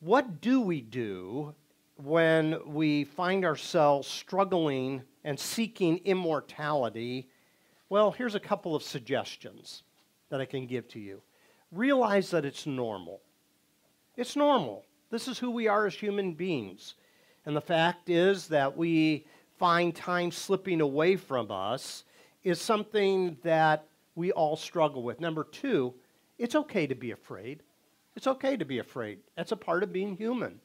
what 0.00 0.40
do 0.40 0.60
we 0.60 0.80
do 0.80 1.54
when 1.96 2.58
we 2.66 3.04
find 3.04 3.44
ourselves 3.44 4.08
struggling 4.08 5.02
and 5.24 5.38
seeking 5.38 5.98
immortality? 6.04 7.28
Well, 7.88 8.10
here's 8.10 8.34
a 8.34 8.40
couple 8.40 8.74
of 8.74 8.82
suggestions 8.82 9.82
that 10.30 10.40
I 10.40 10.44
can 10.44 10.66
give 10.66 10.88
to 10.88 10.98
you 10.98 11.22
realize 11.74 12.30
that 12.30 12.44
it's 12.44 12.66
normal. 12.66 13.20
It's 14.16 14.36
normal. 14.36 14.84
This 15.10 15.28
is 15.28 15.38
who 15.38 15.50
we 15.50 15.68
are 15.68 15.86
as 15.86 15.94
human 15.94 16.34
beings. 16.34 16.94
And 17.46 17.54
the 17.54 17.60
fact 17.60 18.08
is 18.08 18.48
that 18.48 18.76
we 18.76 19.26
find 19.58 19.94
time 19.94 20.30
slipping 20.30 20.80
away 20.80 21.16
from 21.16 21.50
us 21.50 22.04
is 22.42 22.60
something 22.60 23.36
that 23.42 23.86
we 24.14 24.32
all 24.32 24.56
struggle 24.56 25.02
with. 25.02 25.20
Number 25.20 25.44
two, 25.44 25.94
it's 26.38 26.54
okay 26.54 26.86
to 26.86 26.94
be 26.94 27.10
afraid. 27.12 27.62
It's 28.16 28.26
okay 28.26 28.56
to 28.56 28.64
be 28.64 28.78
afraid. 28.78 29.18
That's 29.36 29.52
a 29.52 29.56
part 29.56 29.82
of 29.82 29.92
being 29.92 30.16
human. 30.16 30.60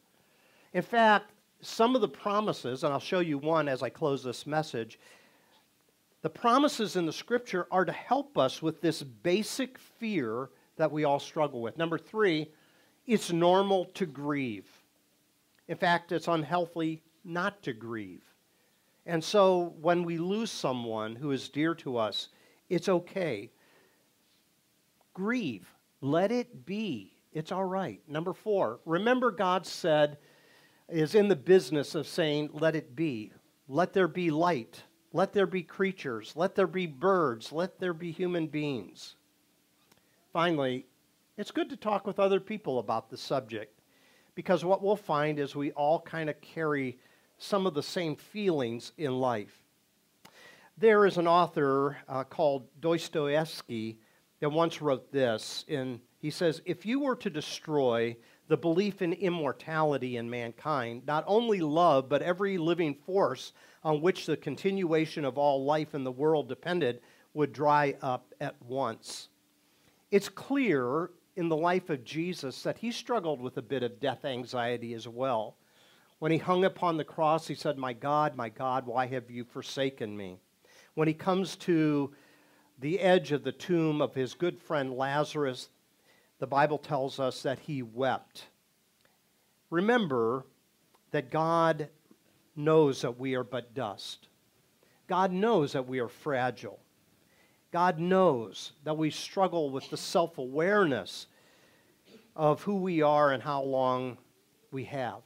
In 0.73 0.81
fact, 0.81 1.31
some 1.61 1.95
of 1.95 2.01
the 2.01 2.07
promises, 2.07 2.83
and 2.83 2.93
I'll 2.93 2.99
show 2.99 3.19
you 3.19 3.37
one 3.37 3.67
as 3.67 3.83
I 3.83 3.89
close 3.89 4.23
this 4.23 4.47
message, 4.47 4.99
the 6.21 6.29
promises 6.29 6.95
in 6.95 7.05
the 7.05 7.13
scripture 7.13 7.67
are 7.71 7.85
to 7.85 7.91
help 7.91 8.37
us 8.37 8.61
with 8.61 8.81
this 8.81 9.01
basic 9.01 9.77
fear 9.77 10.49
that 10.75 10.91
we 10.91 11.03
all 11.03 11.19
struggle 11.19 11.61
with. 11.61 11.77
Number 11.77 11.97
three, 11.97 12.49
it's 13.07 13.31
normal 13.31 13.85
to 13.85 14.05
grieve. 14.05 14.67
In 15.67 15.77
fact, 15.77 16.11
it's 16.11 16.27
unhealthy 16.27 17.01
not 17.23 17.61
to 17.63 17.73
grieve. 17.73 18.23
And 19.05 19.23
so 19.23 19.73
when 19.81 20.03
we 20.03 20.17
lose 20.17 20.51
someone 20.51 21.15
who 21.15 21.31
is 21.31 21.49
dear 21.49 21.73
to 21.75 21.97
us, 21.97 22.29
it's 22.69 22.89
okay. 22.89 23.49
Grieve. 25.13 25.73
Let 26.01 26.31
it 26.31 26.65
be. 26.65 27.13
It's 27.33 27.51
all 27.51 27.65
right. 27.65 28.01
Number 28.07 28.33
four, 28.33 28.79
remember 28.85 29.31
God 29.31 29.65
said, 29.65 30.17
is 30.87 31.13
in 31.15 31.27
the 31.27 31.35
business 31.35 31.93
of 31.95 32.07
saying, 32.07 32.49
let 32.53 32.75
it 32.75 32.95
be. 32.95 33.31
Let 33.67 33.93
there 33.93 34.07
be 34.07 34.31
light. 34.31 34.83
Let 35.13 35.33
there 35.33 35.45
be 35.45 35.61
creatures. 35.61 36.33
Let 36.35 36.55
there 36.55 36.67
be 36.67 36.87
birds. 36.87 37.51
Let 37.51 37.79
there 37.79 37.93
be 37.93 38.11
human 38.11 38.47
beings. 38.47 39.15
Finally, 40.33 40.85
it's 41.37 41.51
good 41.51 41.69
to 41.69 41.77
talk 41.77 42.05
with 42.05 42.19
other 42.19 42.39
people 42.39 42.79
about 42.79 43.09
the 43.09 43.17
subject 43.17 43.79
because 44.35 44.65
what 44.65 44.81
we'll 44.81 44.95
find 44.95 45.39
is 45.39 45.55
we 45.55 45.71
all 45.71 45.99
kind 46.01 46.29
of 46.29 46.39
carry 46.41 46.97
some 47.37 47.65
of 47.65 47.73
the 47.73 47.83
same 47.83 48.15
feelings 48.15 48.91
in 48.97 49.19
life. 49.19 49.63
There 50.77 51.05
is 51.05 51.17
an 51.17 51.27
author 51.27 51.97
uh, 52.07 52.23
called 52.23 52.67
Dostoevsky 52.79 53.99
that 54.39 54.49
once 54.49 54.81
wrote 54.81 55.11
this, 55.11 55.65
and 55.67 55.99
he 56.19 56.29
says, 56.29 56.61
If 56.65 56.85
you 56.85 56.99
were 56.99 57.15
to 57.17 57.29
destroy 57.29 58.15
the 58.47 58.57
belief 58.57 59.01
in 59.01 59.13
immortality 59.13 60.17
in 60.17 60.29
mankind, 60.29 61.03
not 61.05 61.23
only 61.27 61.59
love, 61.59 62.09
but 62.09 62.21
every 62.21 62.57
living 62.57 62.95
force 62.95 63.53
on 63.83 64.01
which 64.01 64.25
the 64.25 64.37
continuation 64.37 65.23
of 65.23 65.37
all 65.37 65.63
life 65.63 65.93
in 65.93 66.03
the 66.03 66.11
world 66.11 66.49
depended 66.49 67.01
would 67.33 67.53
dry 67.53 67.95
up 68.01 68.33
at 68.41 68.61
once. 68.61 69.29
It's 70.11 70.29
clear 70.29 71.11
in 71.35 71.47
the 71.47 71.55
life 71.55 71.89
of 71.89 72.03
Jesus 72.03 72.63
that 72.63 72.77
he 72.77 72.91
struggled 72.91 73.39
with 73.39 73.57
a 73.57 73.61
bit 73.61 73.83
of 73.83 73.99
death 73.99 74.25
anxiety 74.25 74.93
as 74.93 75.07
well. 75.07 75.55
When 76.17 76.31
he 76.31 76.37
hung 76.37 76.65
upon 76.65 76.97
the 76.97 77.05
cross, 77.05 77.47
he 77.47 77.55
said, 77.55 77.77
My 77.77 77.93
God, 77.93 78.35
my 78.35 78.49
God, 78.49 78.85
why 78.85 79.05
have 79.07 79.29
you 79.29 79.45
forsaken 79.45 80.17
me? 80.17 80.37
When 80.95 81.07
he 81.07 81.13
comes 81.13 81.55
to 81.57 82.13
the 82.79 82.99
edge 82.99 83.31
of 83.31 83.43
the 83.43 83.51
tomb 83.51 84.01
of 84.01 84.13
his 84.13 84.33
good 84.33 84.57
friend 84.57 84.93
Lazarus, 84.93 85.69
the 86.39 86.47
Bible 86.47 86.77
tells 86.77 87.19
us 87.19 87.43
that 87.43 87.59
he 87.59 87.81
wept. 87.83 88.45
Remember 89.69 90.45
that 91.11 91.29
God 91.29 91.89
knows 92.55 93.01
that 93.01 93.19
we 93.19 93.35
are 93.35 93.43
but 93.43 93.73
dust. 93.73 94.27
God 95.07 95.31
knows 95.31 95.73
that 95.73 95.87
we 95.87 95.99
are 95.99 96.07
fragile. 96.07 96.79
God 97.71 97.99
knows 97.99 98.71
that 98.83 98.97
we 98.97 99.11
struggle 99.11 99.69
with 99.69 99.89
the 99.89 99.97
self 99.97 100.37
awareness 100.37 101.27
of 102.35 102.63
who 102.63 102.77
we 102.77 103.01
are 103.01 103.31
and 103.31 103.43
how 103.43 103.61
long 103.63 104.17
we 104.71 104.85
have. 104.85 105.21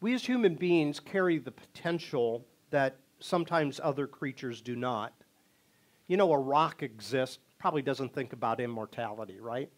We 0.00 0.14
as 0.14 0.24
human 0.24 0.56
beings 0.56 1.00
carry 1.00 1.38
the 1.38 1.50
potential 1.50 2.44
that 2.70 2.96
sometimes 3.20 3.80
other 3.82 4.06
creatures 4.06 4.60
do 4.60 4.76
not. 4.76 5.12
You 6.06 6.16
know, 6.16 6.32
a 6.32 6.38
rock 6.38 6.82
exists, 6.82 7.38
probably 7.58 7.82
doesn't 7.82 8.12
think 8.14 8.32
about 8.32 8.60
immortality, 8.60 9.40
right? 9.40 9.70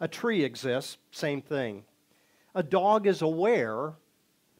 A 0.00 0.08
tree 0.08 0.44
exists, 0.44 0.98
same 1.10 1.42
thing. 1.42 1.84
A 2.54 2.62
dog 2.62 3.06
is 3.06 3.22
aware, 3.22 3.94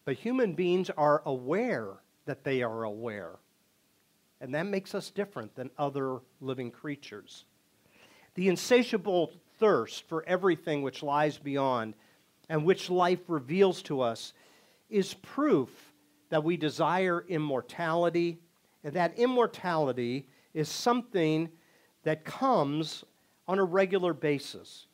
but 0.05 0.15
human 0.15 0.55
beings 0.55 0.91
are 0.91 1.23
aware 1.27 1.89
that 2.25 2.45
they 2.45 2.63
are 2.63 2.85
aware. 2.85 3.37
And 4.41 4.55
that 4.55 4.67
makes 4.67 4.95
us 4.95 5.11
different 5.11 5.55
than 5.55 5.71
other 5.79 6.21
living 6.41 6.71
creatures. 6.71 7.45
The 8.35 8.49
insatiable 8.49 9.31
thirst 9.59 10.09
for 10.09 10.25
everything 10.27 10.83
which 10.83 11.03
lies 11.03 11.39
beyond 11.39 11.95
and 12.49 12.65
which 12.65 12.91
life 12.91 13.21
reveals 13.29 13.83
to 13.83 14.01
us 14.01 14.33
is 14.91 15.15
proof 15.15 15.69
that 16.31 16.45
we 16.45 16.57
desire 16.57 17.25
immortality, 17.29 18.39
and 18.83 18.95
that 18.95 19.19
immortality 19.19 20.27
is 20.55 20.69
something 20.69 21.51
that 22.05 22.25
comes 22.25 23.05
on 23.49 23.59
a 23.59 23.65
regular 23.65 24.12
basis. 24.12 24.87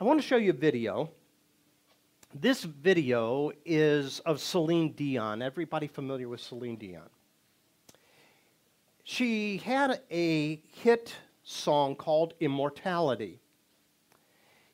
I 0.00 0.04
want 0.04 0.20
to 0.20 0.26
show 0.26 0.36
you 0.36 0.50
a 0.50 0.54
video. 0.54 1.10
This 2.34 2.62
video 2.62 3.50
is 3.64 4.20
of 4.20 4.40
Celine 4.40 4.92
Dion. 4.92 5.42
Everybody 5.42 5.86
familiar 5.86 6.28
with 6.28 6.40
Celine 6.40 6.76
Dion? 6.76 7.08
She 9.02 9.56
had 9.58 10.00
a 10.10 10.62
hit 10.82 11.14
song 11.42 11.96
called 11.96 12.34
Immortality. 12.40 13.40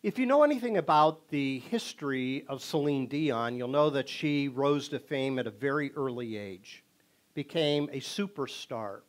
If 0.03 0.19
you 0.19 0.27
know 0.27 0.43
anything 0.43 0.77
about 0.77 1.29
the 1.31 1.61
history 1.61 2.45
of 2.49 2.61
Celine 2.61 3.07
Dion, 3.07 3.57
you'll 3.57 3.69
know 3.69 3.89
that 3.89 4.07
she 4.07 4.49
rose 4.49 4.89
to 4.89 4.99
fame 4.99 5.39
at 5.39 5.47
a 5.47 5.51
very 5.51 5.93
early 5.95 6.37
age, 6.37 6.84
became 7.35 7.89
a 7.93 8.01
superstar. 8.01 9.01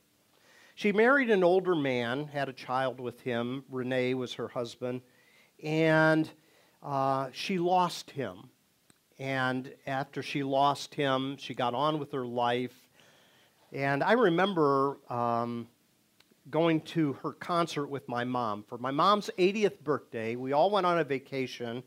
She 0.74 0.92
married 0.92 1.30
an 1.30 1.44
older 1.44 1.76
man, 1.76 2.28
had 2.28 2.50
a 2.50 2.54
child 2.54 3.00
with 3.00 3.22
him. 3.22 3.64
Rene 3.70 4.14
was 4.16 4.34
her 4.34 4.50
husband, 4.50 5.02
and 5.64 6.30
uh, 6.84 7.30
she 7.32 7.58
lost 7.58 8.12
him. 8.12 8.50
And 9.18 9.74
after 9.88 10.22
she 10.22 10.44
lost 10.44 10.94
him, 10.94 11.38
she 11.38 11.54
got 11.54 11.74
on 11.74 12.00
with 12.00 12.12
her 12.12 12.26
life. 12.26 12.76
And 13.72 14.04
I 14.04 14.14
remember 14.14 14.98
um, 15.10 15.68
going 16.50 16.82
to 16.82 17.14
her 17.14 17.32
concert 17.32 17.88
with 17.88 18.08
my 18.10 18.26
mom. 18.26 18.66
For 18.68 18.78
my 18.78 18.92
mom's 18.92 19.30
80th 19.38 19.80
birthday, 19.82 20.36
we 20.36 20.52
all 20.52 20.70
went 20.70 20.86
on 20.86 21.00
a 21.00 21.04
vacation 21.04 21.84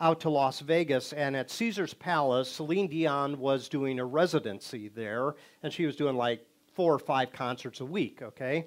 out 0.00 0.20
to 0.20 0.30
Las 0.30 0.60
Vegas, 0.60 1.12
and 1.12 1.36
at 1.36 1.50
Caesar's 1.50 1.94
Palace, 1.94 2.50
Celine 2.50 2.88
Dion 2.88 3.38
was 3.38 3.68
doing 3.68 3.98
a 3.98 4.04
residency 4.04 4.88
there, 4.88 5.34
and 5.62 5.72
she 5.72 5.86
was 5.86 5.96
doing 5.96 6.16
like 6.16 6.44
four 6.74 6.92
or 6.92 6.98
five 6.98 7.32
concerts 7.32 7.80
a 7.80 7.84
week, 7.84 8.20
okay? 8.22 8.66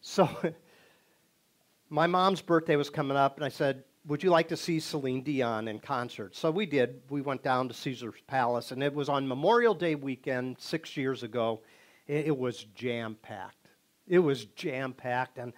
So 0.00 0.28
my 1.88 2.06
mom's 2.06 2.42
birthday 2.42 2.76
was 2.76 2.90
coming 2.90 3.16
up, 3.16 3.36
and 3.36 3.44
I 3.44 3.48
said, 3.48 3.84
Would 4.06 4.22
you 4.22 4.30
like 4.30 4.48
to 4.48 4.56
see 4.56 4.80
Celine 4.80 5.22
Dion 5.22 5.68
in 5.68 5.78
concert? 5.78 6.36
So 6.36 6.50
we 6.50 6.66
did. 6.66 7.00
We 7.08 7.22
went 7.22 7.42
down 7.42 7.68
to 7.68 7.74
Caesar's 7.74 8.20
Palace, 8.26 8.72
and 8.72 8.82
it 8.82 8.94
was 8.94 9.08
on 9.08 9.26
Memorial 9.26 9.74
Day 9.74 9.94
weekend 9.94 10.56
six 10.58 10.96
years 10.96 11.22
ago. 11.22 11.62
It 12.06 12.36
was 12.36 12.64
jam 12.74 13.16
packed 13.22 13.62
it 14.06 14.18
was 14.18 14.44
jam 14.44 14.92
packed, 14.92 15.38
and 15.38 15.52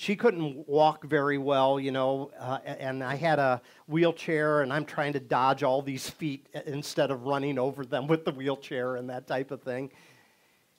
she 0.00 0.16
couldn't 0.16 0.66
walk 0.66 1.04
very 1.04 1.36
well, 1.36 1.78
you 1.78 1.92
know. 1.92 2.30
Uh, 2.38 2.58
and 2.64 3.04
I 3.04 3.16
had 3.16 3.38
a 3.38 3.60
wheelchair, 3.86 4.62
and 4.62 4.72
I'm 4.72 4.86
trying 4.86 5.12
to 5.12 5.20
dodge 5.20 5.62
all 5.62 5.82
these 5.82 6.08
feet 6.08 6.48
instead 6.64 7.10
of 7.10 7.24
running 7.24 7.58
over 7.58 7.84
them 7.84 8.06
with 8.06 8.24
the 8.24 8.30
wheelchair 8.30 8.96
and 8.96 9.10
that 9.10 9.26
type 9.26 9.50
of 9.50 9.60
thing. 9.60 9.90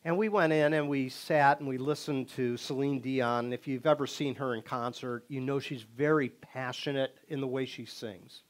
And 0.04 0.18
we 0.18 0.28
went 0.28 0.54
in 0.54 0.74
and 0.74 0.90
we 0.90 1.10
sat 1.10 1.60
and 1.60 1.70
we 1.70 1.78
listened 1.78 2.30
to 2.30 2.58
Celine 2.58 3.00
Dion. 3.00 3.54
If 3.54 3.68
you've 3.68 3.86
ever 3.86 4.08
seen 4.08 4.34
her 4.34 4.56
in 4.56 4.64
concert, 4.64 5.24
you 5.28 5.40
know 5.40 5.60
she's 5.60 5.84
very 5.84 6.30
passionate 6.30 7.16
in 7.28 7.42
the 7.42 7.48
way 7.48 7.68
she 7.68 7.86
sings. 7.86 8.42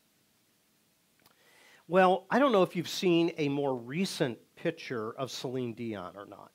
Well, 1.90 2.24
I 2.32 2.40
don't 2.40 2.54
know 2.54 2.64
if 2.64 2.78
you've 2.78 2.88
seen 2.88 3.34
a 3.38 3.50
more 3.50 3.76
recent 3.76 4.38
picture 4.56 5.12
of 5.18 5.32
Celine 5.32 5.74
Dion 5.74 6.16
or 6.16 6.26
not 6.26 6.52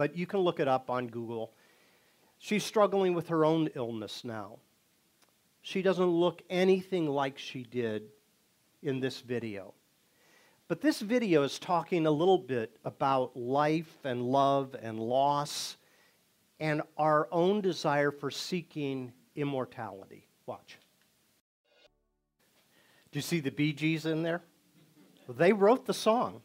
but 0.00 0.16
you 0.16 0.26
can 0.26 0.40
look 0.40 0.60
it 0.60 0.66
up 0.66 0.88
on 0.88 1.08
Google. 1.08 1.52
She's 2.42 2.64
struggling 2.64 3.12
with 3.12 3.28
her 3.28 3.44
own 3.44 3.68
illness 3.74 4.24
now. 4.24 4.58
She 5.60 5.82
doesn't 5.82 6.06
look 6.06 6.42
anything 6.48 7.06
like 7.06 7.38
she 7.38 7.64
did 7.64 8.04
in 8.82 8.98
this 8.98 9.20
video. 9.20 9.74
But 10.66 10.80
this 10.80 11.00
video 11.00 11.42
is 11.42 11.58
talking 11.58 12.06
a 12.06 12.10
little 12.10 12.38
bit 12.38 12.78
about 12.82 13.36
life 13.36 13.94
and 14.04 14.22
love 14.22 14.74
and 14.80 14.98
loss 14.98 15.76
and 16.58 16.80
our 16.96 17.28
own 17.30 17.60
desire 17.60 18.10
for 18.10 18.30
seeking 18.30 19.12
immortality. 19.36 20.26
Watch. 20.46 20.78
Do 23.12 23.18
you 23.18 23.22
see 23.22 23.40
the 23.40 23.50
Bee 23.50 23.74
Gees 23.74 24.06
in 24.06 24.22
there? 24.22 24.40
They 25.28 25.52
wrote 25.52 25.84
the 25.84 25.94
song. 25.94 26.40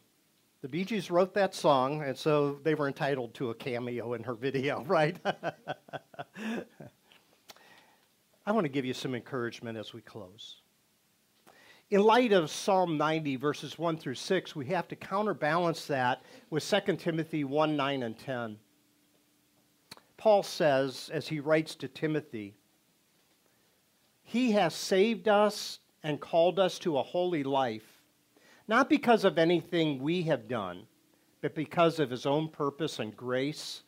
The 0.66 0.70
Bee 0.70 0.84
Gees 0.84 1.12
wrote 1.12 1.32
that 1.34 1.54
song, 1.54 2.02
and 2.02 2.18
so 2.18 2.58
they 2.64 2.74
were 2.74 2.88
entitled 2.88 3.34
to 3.34 3.50
a 3.50 3.54
cameo 3.54 4.14
in 4.14 4.24
her 4.24 4.34
video, 4.34 4.82
right? 4.88 5.16
I 8.44 8.50
want 8.50 8.64
to 8.64 8.68
give 8.68 8.84
you 8.84 8.92
some 8.92 9.14
encouragement 9.14 9.78
as 9.78 9.94
we 9.94 10.00
close. 10.00 10.56
In 11.90 12.02
light 12.02 12.32
of 12.32 12.50
Psalm 12.50 12.98
90, 12.98 13.36
verses 13.36 13.78
1 13.78 13.96
through 13.98 14.16
6, 14.16 14.56
we 14.56 14.66
have 14.66 14.88
to 14.88 14.96
counterbalance 14.96 15.86
that 15.86 16.22
with 16.50 16.68
2 16.68 16.96
Timothy 16.96 17.44
1 17.44 17.76
9 17.76 18.02
and 18.02 18.18
10. 18.18 18.58
Paul 20.16 20.42
says, 20.42 21.12
as 21.14 21.28
he 21.28 21.38
writes 21.38 21.76
to 21.76 21.86
Timothy, 21.86 22.56
He 24.24 24.50
has 24.50 24.74
saved 24.74 25.28
us 25.28 25.78
and 26.02 26.20
called 26.20 26.58
us 26.58 26.80
to 26.80 26.98
a 26.98 27.04
holy 27.04 27.44
life 27.44 27.95
not 28.68 28.88
because 28.88 29.24
of 29.24 29.38
anything 29.38 30.00
we 30.00 30.22
have 30.22 30.48
done, 30.48 30.86
but 31.40 31.54
because 31.54 31.98
of 31.98 32.10
his 32.10 32.26
own 32.26 32.48
purpose 32.48 32.98
and 32.98 33.16
grace. 33.16 33.82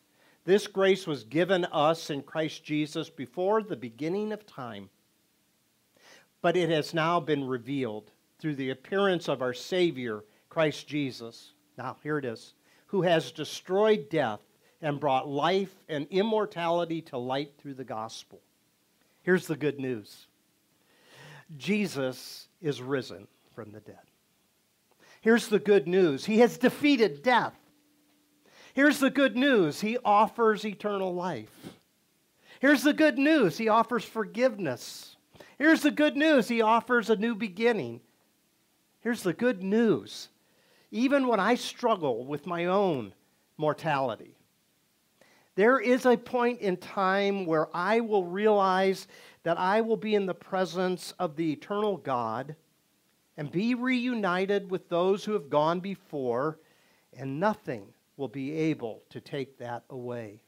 This 0.45 0.67
grace 0.67 1.07
was 1.07 1.25
given 1.25 1.65
us 1.67 2.11
in 2.11 2.23
Christ 2.23 2.65
Jesus 2.65 3.11
before 3.11 3.63
the 3.63 3.77
beginning 3.77 4.33
of 4.33 4.47
time, 4.47 4.89
but 6.41 6.57
it 6.57 6.71
has 6.71 6.95
now 6.95 7.21
been 7.21 7.45
revealed 7.45 8.13
through 8.39 8.55
the 8.55 8.71
appearance 8.71 9.29
of 9.29 9.43
our 9.43 9.53
Savior, 9.53 10.25
Christ 10.49 10.87
Jesus. 10.87 11.53
Now, 11.77 11.97
here 12.03 12.19
it 12.19 12.25
is 12.25 12.55
who 12.89 13.03
has 13.03 13.33
destroyed 13.33 14.09
death 14.09 14.41
and 14.83 15.01
brought 15.01 15.29
life 15.29 15.75
and 15.89 16.07
immortality 16.11 17.03
to 17.03 17.19
light 17.19 17.53
through 17.59 17.75
the 17.75 17.85
gospel. 17.85 18.41
Here's 19.23 19.47
the 19.47 19.57
good 19.57 19.79
news 19.79 20.27
Jesus 21.57 22.49
is 22.61 22.83
risen 22.83 23.27
from 23.55 23.73
the 23.73 23.81
dead. 23.81 24.08
Here's 25.29 25.49
the 25.49 25.59
good 25.59 25.87
news 25.87 26.25
He 26.25 26.39
has 26.39 26.57
defeated 26.57 27.23
death. 27.23 27.53
Here's 28.73 28.99
the 28.99 29.11
good 29.11 29.37
news 29.37 29.83
He 29.83 29.99
offers 30.03 30.65
eternal 30.65 31.15
life. 31.15 31.75
Here's 32.61 32.83
the 32.83 32.95
good 32.95 33.19
news 33.19 33.59
He 33.59 33.69
offers 33.69 34.07
forgiveness. 34.07 35.17
Here's 35.59 35.83
the 35.83 35.91
good 35.91 36.17
news 36.17 36.49
He 36.49 36.63
offers 36.63 37.11
a 37.11 37.17
new 37.17 37.35
beginning. 37.35 38.01
Here's 39.01 39.23
the 39.23 39.35
good 39.35 39.63
news 39.63 40.31
even 40.91 41.27
when 41.27 41.41
I 41.41 41.57
struggle 41.57 42.25
with 42.25 42.47
my 42.47 42.65
own 42.65 43.13
mortality, 43.59 44.35
there 45.57 45.79
is 45.79 46.07
a 46.07 46.17
point 46.17 46.63
in 46.63 46.79
time 46.79 47.45
where 47.45 47.69
I 47.77 48.01
will 48.01 48.25
realize 48.25 49.07
that 49.43 49.59
I 49.59 49.83
will 49.83 49.99
be 49.99 50.15
in 50.15 50.25
the 50.25 50.33
presence 50.33 51.13
of 51.19 51.37
the 51.37 51.53
eternal 51.53 51.99
God 51.99 52.57
and 53.39 53.53
be 53.53 53.77
reunited 53.77 54.69
with 54.69 54.89
those 54.89 55.25
who 55.25 55.33
have 55.33 55.49
gone 55.49 55.79
before, 55.79 56.59
and 57.17 57.39
nothing 57.39 57.87
will 58.17 58.27
be 58.27 58.53
able 58.53 59.01
to 59.11 59.21
take 59.21 59.57
that 59.59 59.85
away. 59.91 60.43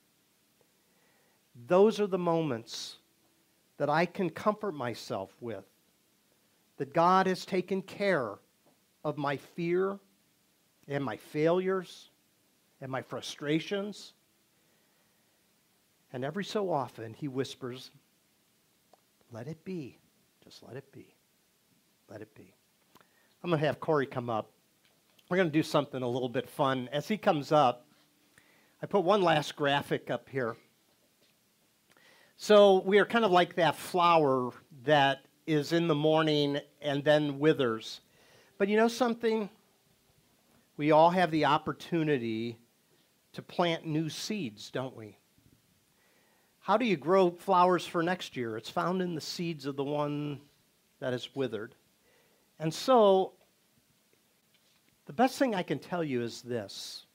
Those 1.68 2.00
are 2.00 2.09
the 2.09 2.18
moments 2.18 2.96
that 3.76 3.88
I 3.88 4.07
can 4.07 4.29
comfort 4.29 4.72
myself 4.72 5.31
with 5.40 5.64
that 6.79 6.92
God 6.92 7.29
has 7.29 7.46
taken 7.46 7.81
care 7.81 8.38
of 9.05 9.16
my 9.16 9.37
fear 9.37 10.00
and 10.88 11.05
my 11.05 11.16
failures 11.16 12.11
and 12.81 12.90
my 12.90 13.03
frustrations. 13.03 14.14
And 16.12 16.24
every 16.24 16.44
so 16.44 16.72
often, 16.72 17.14
he 17.14 17.29
whispers, 17.29 17.92
Let 19.31 19.46
it 19.46 19.64
be. 19.64 19.96
Just 20.42 20.64
let 20.64 20.76
it 20.76 20.90
be. 20.90 21.14
Let 22.09 22.20
it 22.20 22.35
be. 22.35 22.53
I'm 23.42 23.50
going 23.50 23.61
to 23.61 23.66
have 23.66 23.81
Corey 23.81 24.07
come 24.07 24.29
up. 24.29 24.50
We're 25.29 25.37
going 25.37 25.48
to 25.48 25.53
do 25.53 25.62
something 25.62 26.03
a 26.03 26.09
little 26.09 26.29
bit 26.29 26.48
fun. 26.48 26.88
As 26.92 27.09
he 27.09 27.16
comes 27.16 27.53
up, 27.53 27.87
I 28.83 28.87
put 28.87 29.05
one 29.05 29.22
last 29.22 29.57
graphic 29.57 30.11
up 30.11 30.29
here. 30.29 30.57
So 32.37 32.83
we 32.85 32.98
are 32.98 33.07
kind 33.07 33.24
of 33.24 33.31
like 33.31 33.55
that 33.57 33.76
flower 33.76 34.50
that 34.85 35.24
is 35.46 35.72
in 35.72 35.88
the 35.88 35.94
morning 35.94 36.59
and 36.81 37.05
then 37.05 37.38
withers. 37.38 38.00
But 38.59 38.68
you 38.68 38.76
know 38.76 38.88
something? 38.88 39.50
we 40.81 40.92
all 40.92 41.11
have 41.11 41.31
the 41.31 41.44
opportunity 41.44 42.57
to 43.35 43.42
plant 43.42 43.85
new 43.85 44.09
seeds, 44.09 44.70
don't 44.70 44.96
we? 44.96 45.14
How 46.61 46.79
do 46.79 46.87
you 46.87 46.96
grow 46.96 47.33
flowers 47.33 47.85
for 47.85 48.03
next 48.03 48.35
year? 48.35 48.57
It's 48.57 48.70
found 48.70 49.03
in 49.03 49.14
the 49.14 49.20
seeds 49.20 49.66
of 49.66 49.76
the 49.76 49.85
one 49.85 50.40
that 50.98 51.12
is 51.12 51.35
withered. 51.35 51.74
And 52.60 52.74
so, 52.74 53.32
the 55.06 55.14
best 55.14 55.38
thing 55.38 55.54
I 55.54 55.62
can 55.62 55.78
tell 55.78 56.04
you 56.04 56.20
is 56.22 56.42
this. 56.42 57.06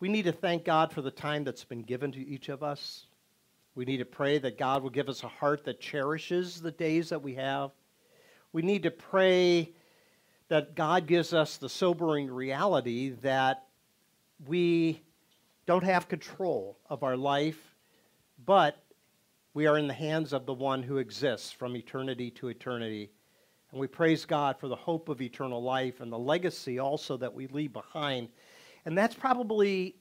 We 0.00 0.08
need 0.08 0.22
to 0.22 0.32
thank 0.32 0.64
God 0.64 0.90
for 0.90 1.02
the 1.02 1.10
time 1.10 1.44
that's 1.44 1.64
been 1.64 1.82
given 1.82 2.12
to 2.12 2.18
each 2.18 2.48
of 2.48 2.62
us. 2.62 3.04
We 3.74 3.84
need 3.84 3.98
to 3.98 4.06
pray 4.06 4.38
that 4.38 4.56
God 4.56 4.82
will 4.82 4.88
give 4.88 5.10
us 5.10 5.22
a 5.22 5.28
heart 5.28 5.64
that 5.64 5.80
cherishes 5.80 6.62
the 6.62 6.70
days 6.70 7.10
that 7.10 7.22
we 7.22 7.34
have. 7.34 7.72
We 8.54 8.62
need 8.62 8.84
to 8.84 8.90
pray 8.90 9.74
that 10.48 10.74
God 10.74 11.06
gives 11.06 11.34
us 11.34 11.58
the 11.58 11.68
sobering 11.68 12.30
reality 12.30 13.10
that 13.20 13.66
we 14.46 15.02
don't 15.66 15.84
have 15.84 16.08
control 16.08 16.78
of 16.88 17.02
our 17.02 17.18
life, 17.18 17.76
but 18.46 18.82
we 19.52 19.66
are 19.66 19.76
in 19.76 19.88
the 19.88 19.94
hands 19.94 20.32
of 20.32 20.46
the 20.46 20.54
one 20.54 20.82
who 20.82 20.98
exists 20.98 21.50
from 21.50 21.76
eternity 21.76 22.30
to 22.30 22.48
eternity. 22.48 23.10
And 23.72 23.80
we 23.80 23.86
praise 23.86 24.24
God 24.24 24.58
for 24.58 24.68
the 24.68 24.76
hope 24.76 25.08
of 25.08 25.20
eternal 25.20 25.62
life 25.62 26.00
and 26.00 26.12
the 26.12 26.18
legacy 26.18 26.78
also 26.78 27.16
that 27.16 27.34
we 27.34 27.46
leave 27.48 27.72
behind. 27.72 28.28
And 28.84 28.96
that's 28.96 29.14
probably 29.14 29.96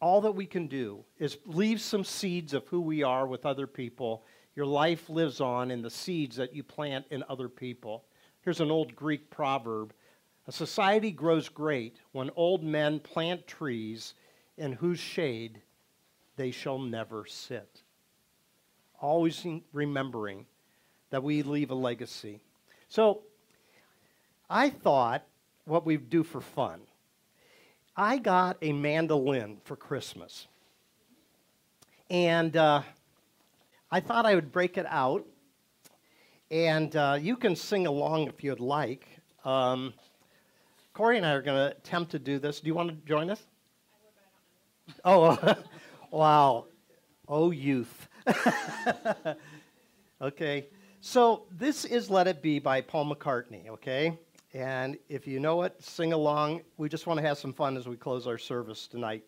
all 0.00 0.20
that 0.20 0.32
we 0.32 0.46
can 0.46 0.66
do 0.66 1.04
is 1.18 1.38
leave 1.46 1.80
some 1.80 2.04
seeds 2.04 2.52
of 2.52 2.66
who 2.68 2.80
we 2.80 3.02
are 3.02 3.26
with 3.26 3.46
other 3.46 3.66
people. 3.66 4.24
Your 4.54 4.66
life 4.66 5.08
lives 5.08 5.40
on 5.40 5.70
in 5.70 5.82
the 5.82 5.90
seeds 5.90 6.36
that 6.36 6.54
you 6.54 6.62
plant 6.62 7.06
in 7.10 7.24
other 7.28 7.48
people. 7.48 8.04
Here's 8.42 8.60
an 8.60 8.70
old 8.70 8.94
Greek 8.94 9.30
proverb 9.30 9.92
A 10.46 10.52
society 10.52 11.10
grows 11.10 11.48
great 11.48 11.98
when 12.12 12.30
old 12.36 12.62
men 12.62 13.00
plant 13.00 13.46
trees 13.48 14.14
in 14.56 14.72
whose 14.72 15.00
shade 15.00 15.60
they 16.36 16.52
shall 16.52 16.78
never 16.78 17.26
sit. 17.26 17.82
Always 19.00 19.46
remembering 19.72 20.46
that 21.10 21.22
we 21.22 21.42
leave 21.42 21.70
a 21.70 21.74
legacy. 21.74 22.40
So, 22.88 23.22
I 24.48 24.70
thought 24.70 25.24
what 25.64 25.84
we'd 25.84 26.08
do 26.08 26.22
for 26.22 26.40
fun. 26.40 26.80
I 27.96 28.18
got 28.18 28.58
a 28.62 28.72
mandolin 28.72 29.58
for 29.64 29.76
Christmas. 29.76 30.46
And 32.08 32.56
uh, 32.56 32.82
I 33.90 34.00
thought 34.00 34.26
I 34.26 34.34
would 34.34 34.52
break 34.52 34.78
it 34.78 34.86
out 34.88 35.26
and 36.50 36.94
uh, 36.94 37.18
you 37.20 37.36
can 37.36 37.56
sing 37.56 37.86
along 37.86 38.28
if 38.28 38.44
you'd 38.44 38.60
like. 38.60 39.06
Um, 39.44 39.94
Corey 40.94 41.16
and 41.16 41.26
I 41.26 41.32
are 41.32 41.42
going 41.42 41.56
to 41.56 41.76
attempt 41.76 42.12
to 42.12 42.18
do 42.18 42.38
this. 42.38 42.60
Do 42.60 42.68
you 42.68 42.74
want 42.74 42.90
to 42.90 43.08
join 43.08 43.30
us? 43.30 43.42
Oh, 45.04 45.56
wow. 46.10 46.66
Oh, 47.28 47.50
youth. 47.50 48.05
okay. 50.22 50.66
So 51.00 51.44
this 51.50 51.84
is 51.84 52.10
Let 52.10 52.26
It 52.26 52.42
Be 52.42 52.58
by 52.58 52.80
Paul 52.80 53.14
McCartney, 53.14 53.68
okay? 53.68 54.18
And 54.52 54.98
if 55.08 55.26
you 55.26 55.38
know 55.38 55.62
it, 55.62 55.74
sing 55.82 56.12
along. 56.12 56.62
We 56.78 56.88
just 56.88 57.06
want 57.06 57.20
to 57.20 57.26
have 57.26 57.38
some 57.38 57.52
fun 57.52 57.76
as 57.76 57.86
we 57.86 57.96
close 57.96 58.26
our 58.26 58.38
service 58.38 58.86
tonight. 58.86 59.24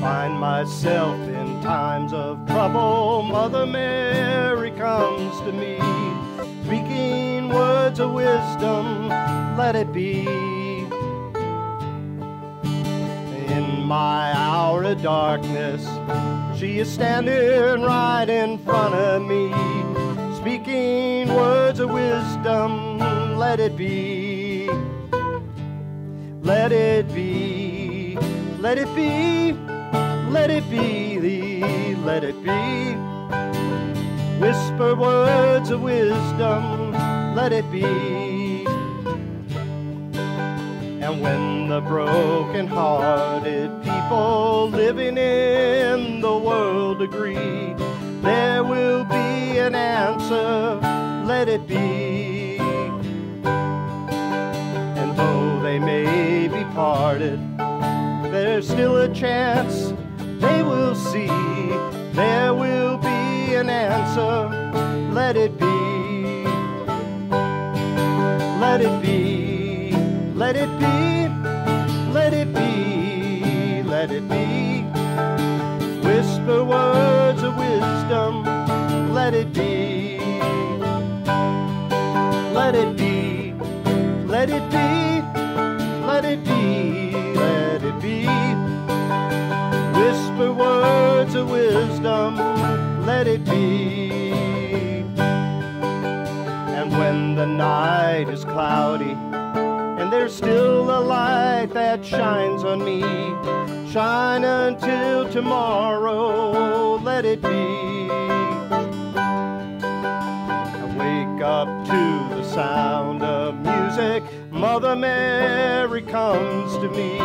Find 0.00 0.34
myself 0.38 1.20
in 1.28 1.60
times 1.62 2.12
of 2.12 2.46
trouble, 2.46 3.22
Mother 3.22 3.66
Mary 3.66 4.11
to 5.44 5.52
me, 5.52 5.78
speaking 6.64 7.48
words 7.48 8.00
of 8.00 8.12
wisdom, 8.12 9.08
let 9.56 9.74
it 9.74 9.92
be. 9.92 10.26
In 13.48 13.84
my 13.84 14.32
hour 14.32 14.84
of 14.84 15.02
darkness, 15.02 15.86
she 16.58 16.78
is 16.78 16.90
standing 16.90 17.82
right 17.82 18.28
in 18.28 18.58
front 18.58 18.94
of 18.94 19.22
me, 19.22 19.52
speaking 20.36 21.34
words 21.34 21.80
of 21.80 21.90
wisdom, 21.90 22.98
let 23.36 23.60
it 23.60 23.76
be. 23.76 24.68
Let 26.42 26.72
it 26.72 27.12
be, 27.14 28.16
let 28.58 28.78
it 28.78 28.94
be. 28.94 29.56
Let 30.32 30.48
it 30.48 30.68
be 30.70 31.18
thee, 31.18 31.94
let 31.96 32.24
it 32.24 32.42
be. 32.42 33.11
Whisper 34.40 34.94
words 34.94 35.70
of 35.70 35.82
wisdom, 35.82 36.92
let 37.34 37.52
it 37.52 37.70
be. 37.70 37.84
And 41.02 41.20
when 41.20 41.68
the 41.68 41.80
broken-hearted 41.80 43.82
people 43.82 44.70
living 44.70 45.16
in 45.16 46.20
the 46.20 46.36
world 46.36 47.02
agree, 47.02 47.74
there 48.22 48.64
will 48.64 49.04
be 49.04 49.58
an 49.58 49.74
answer, 49.74 50.80
let 51.26 51.48
it 51.48 51.66
be. 51.66 52.58
And 54.98 55.16
though 55.16 55.60
they 55.62 55.78
may 55.78 56.48
be 56.48 56.64
parted, 56.74 57.38
there's 58.32 58.68
still 58.68 58.96
a 58.96 59.12
chance 59.14 59.92
they 60.40 60.62
will 60.62 60.94
see 60.94 61.28
there 62.12 62.52
will 62.52 62.91
an 63.62 63.70
answer. 63.70 64.48
Let 65.12 65.36
it 65.36 65.56
be. 65.56 66.44
Let 68.58 68.80
it 68.80 69.02
be. 69.02 69.92
Let 70.34 70.56
it 70.56 70.70
be. 70.80 71.28
Let 72.12 72.32
it 72.34 72.52
be. 72.52 73.82
Let 73.84 74.10
it 74.10 74.28
be. 74.28 74.82
Whisper 76.06 76.64
words 76.64 77.42
of 77.42 77.56
wisdom. 77.56 78.44
Let 79.14 79.32
it 79.34 79.52
be. 79.52 80.18
Let 82.58 82.74
it 82.74 82.96
be. 82.96 83.54
Let 84.26 84.50
it 84.50 84.64
be. 84.70 85.22
Let 86.08 86.24
it 86.24 86.44
be. 86.44 87.12
Let 87.36 87.82
it 87.84 88.00
be. 88.02 88.26
Whisper 89.98 90.52
words 90.52 91.34
of 91.36 91.48
wisdom 91.48 92.61
let 93.04 93.26
it 93.26 93.44
be. 93.44 94.10
And 96.78 96.90
when 96.92 97.34
the 97.34 97.46
night 97.46 98.28
is 98.28 98.44
cloudy, 98.44 99.16
and 100.00 100.12
there's 100.12 100.34
still 100.34 100.90
a 100.90 101.00
light 101.00 101.70
that 101.72 102.04
shines 102.04 102.62
on 102.64 102.84
me, 102.84 103.00
shine 103.90 104.44
until 104.44 105.28
tomorrow, 105.30 106.96
let 106.98 107.24
it 107.24 107.42
be. 107.42 108.08
I 109.18 110.84
wake 110.96 111.42
up 111.42 111.68
to 111.86 112.36
the 112.36 112.44
sound 112.44 113.22
of 113.22 113.56
music, 113.56 114.22
Mother 114.52 114.94
Mary 114.94 116.02
comes 116.02 116.72
to 116.78 116.88
me, 116.88 117.18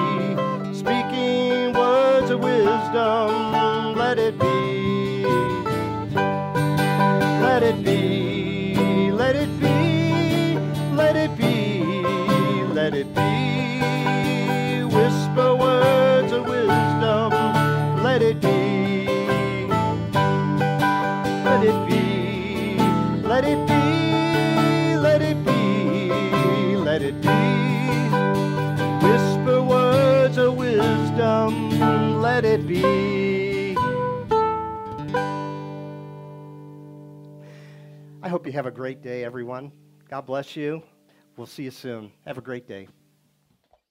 speaking 0.74 1.74
words 1.74 2.32
of 2.32 2.40
wisdom, 2.40 3.96
let 3.96 4.18
it 4.18 4.40
be. 4.40 4.67
Let 7.58 7.64
it 7.64 7.84
be, 7.84 8.07
hope 38.48 38.54
you 38.54 38.58
have 38.58 38.66
a 38.66 38.72
great 38.72 39.02
day, 39.02 39.26
everyone. 39.26 39.74
God 40.10 40.22
bless 40.22 40.56
you. 40.56 40.82
We'll 41.36 41.48
see 41.48 41.64
you 41.64 41.72
soon. 41.72 42.14
Have 42.26 42.38
a 42.38 42.42
great 42.42 42.66
day. 42.66 42.88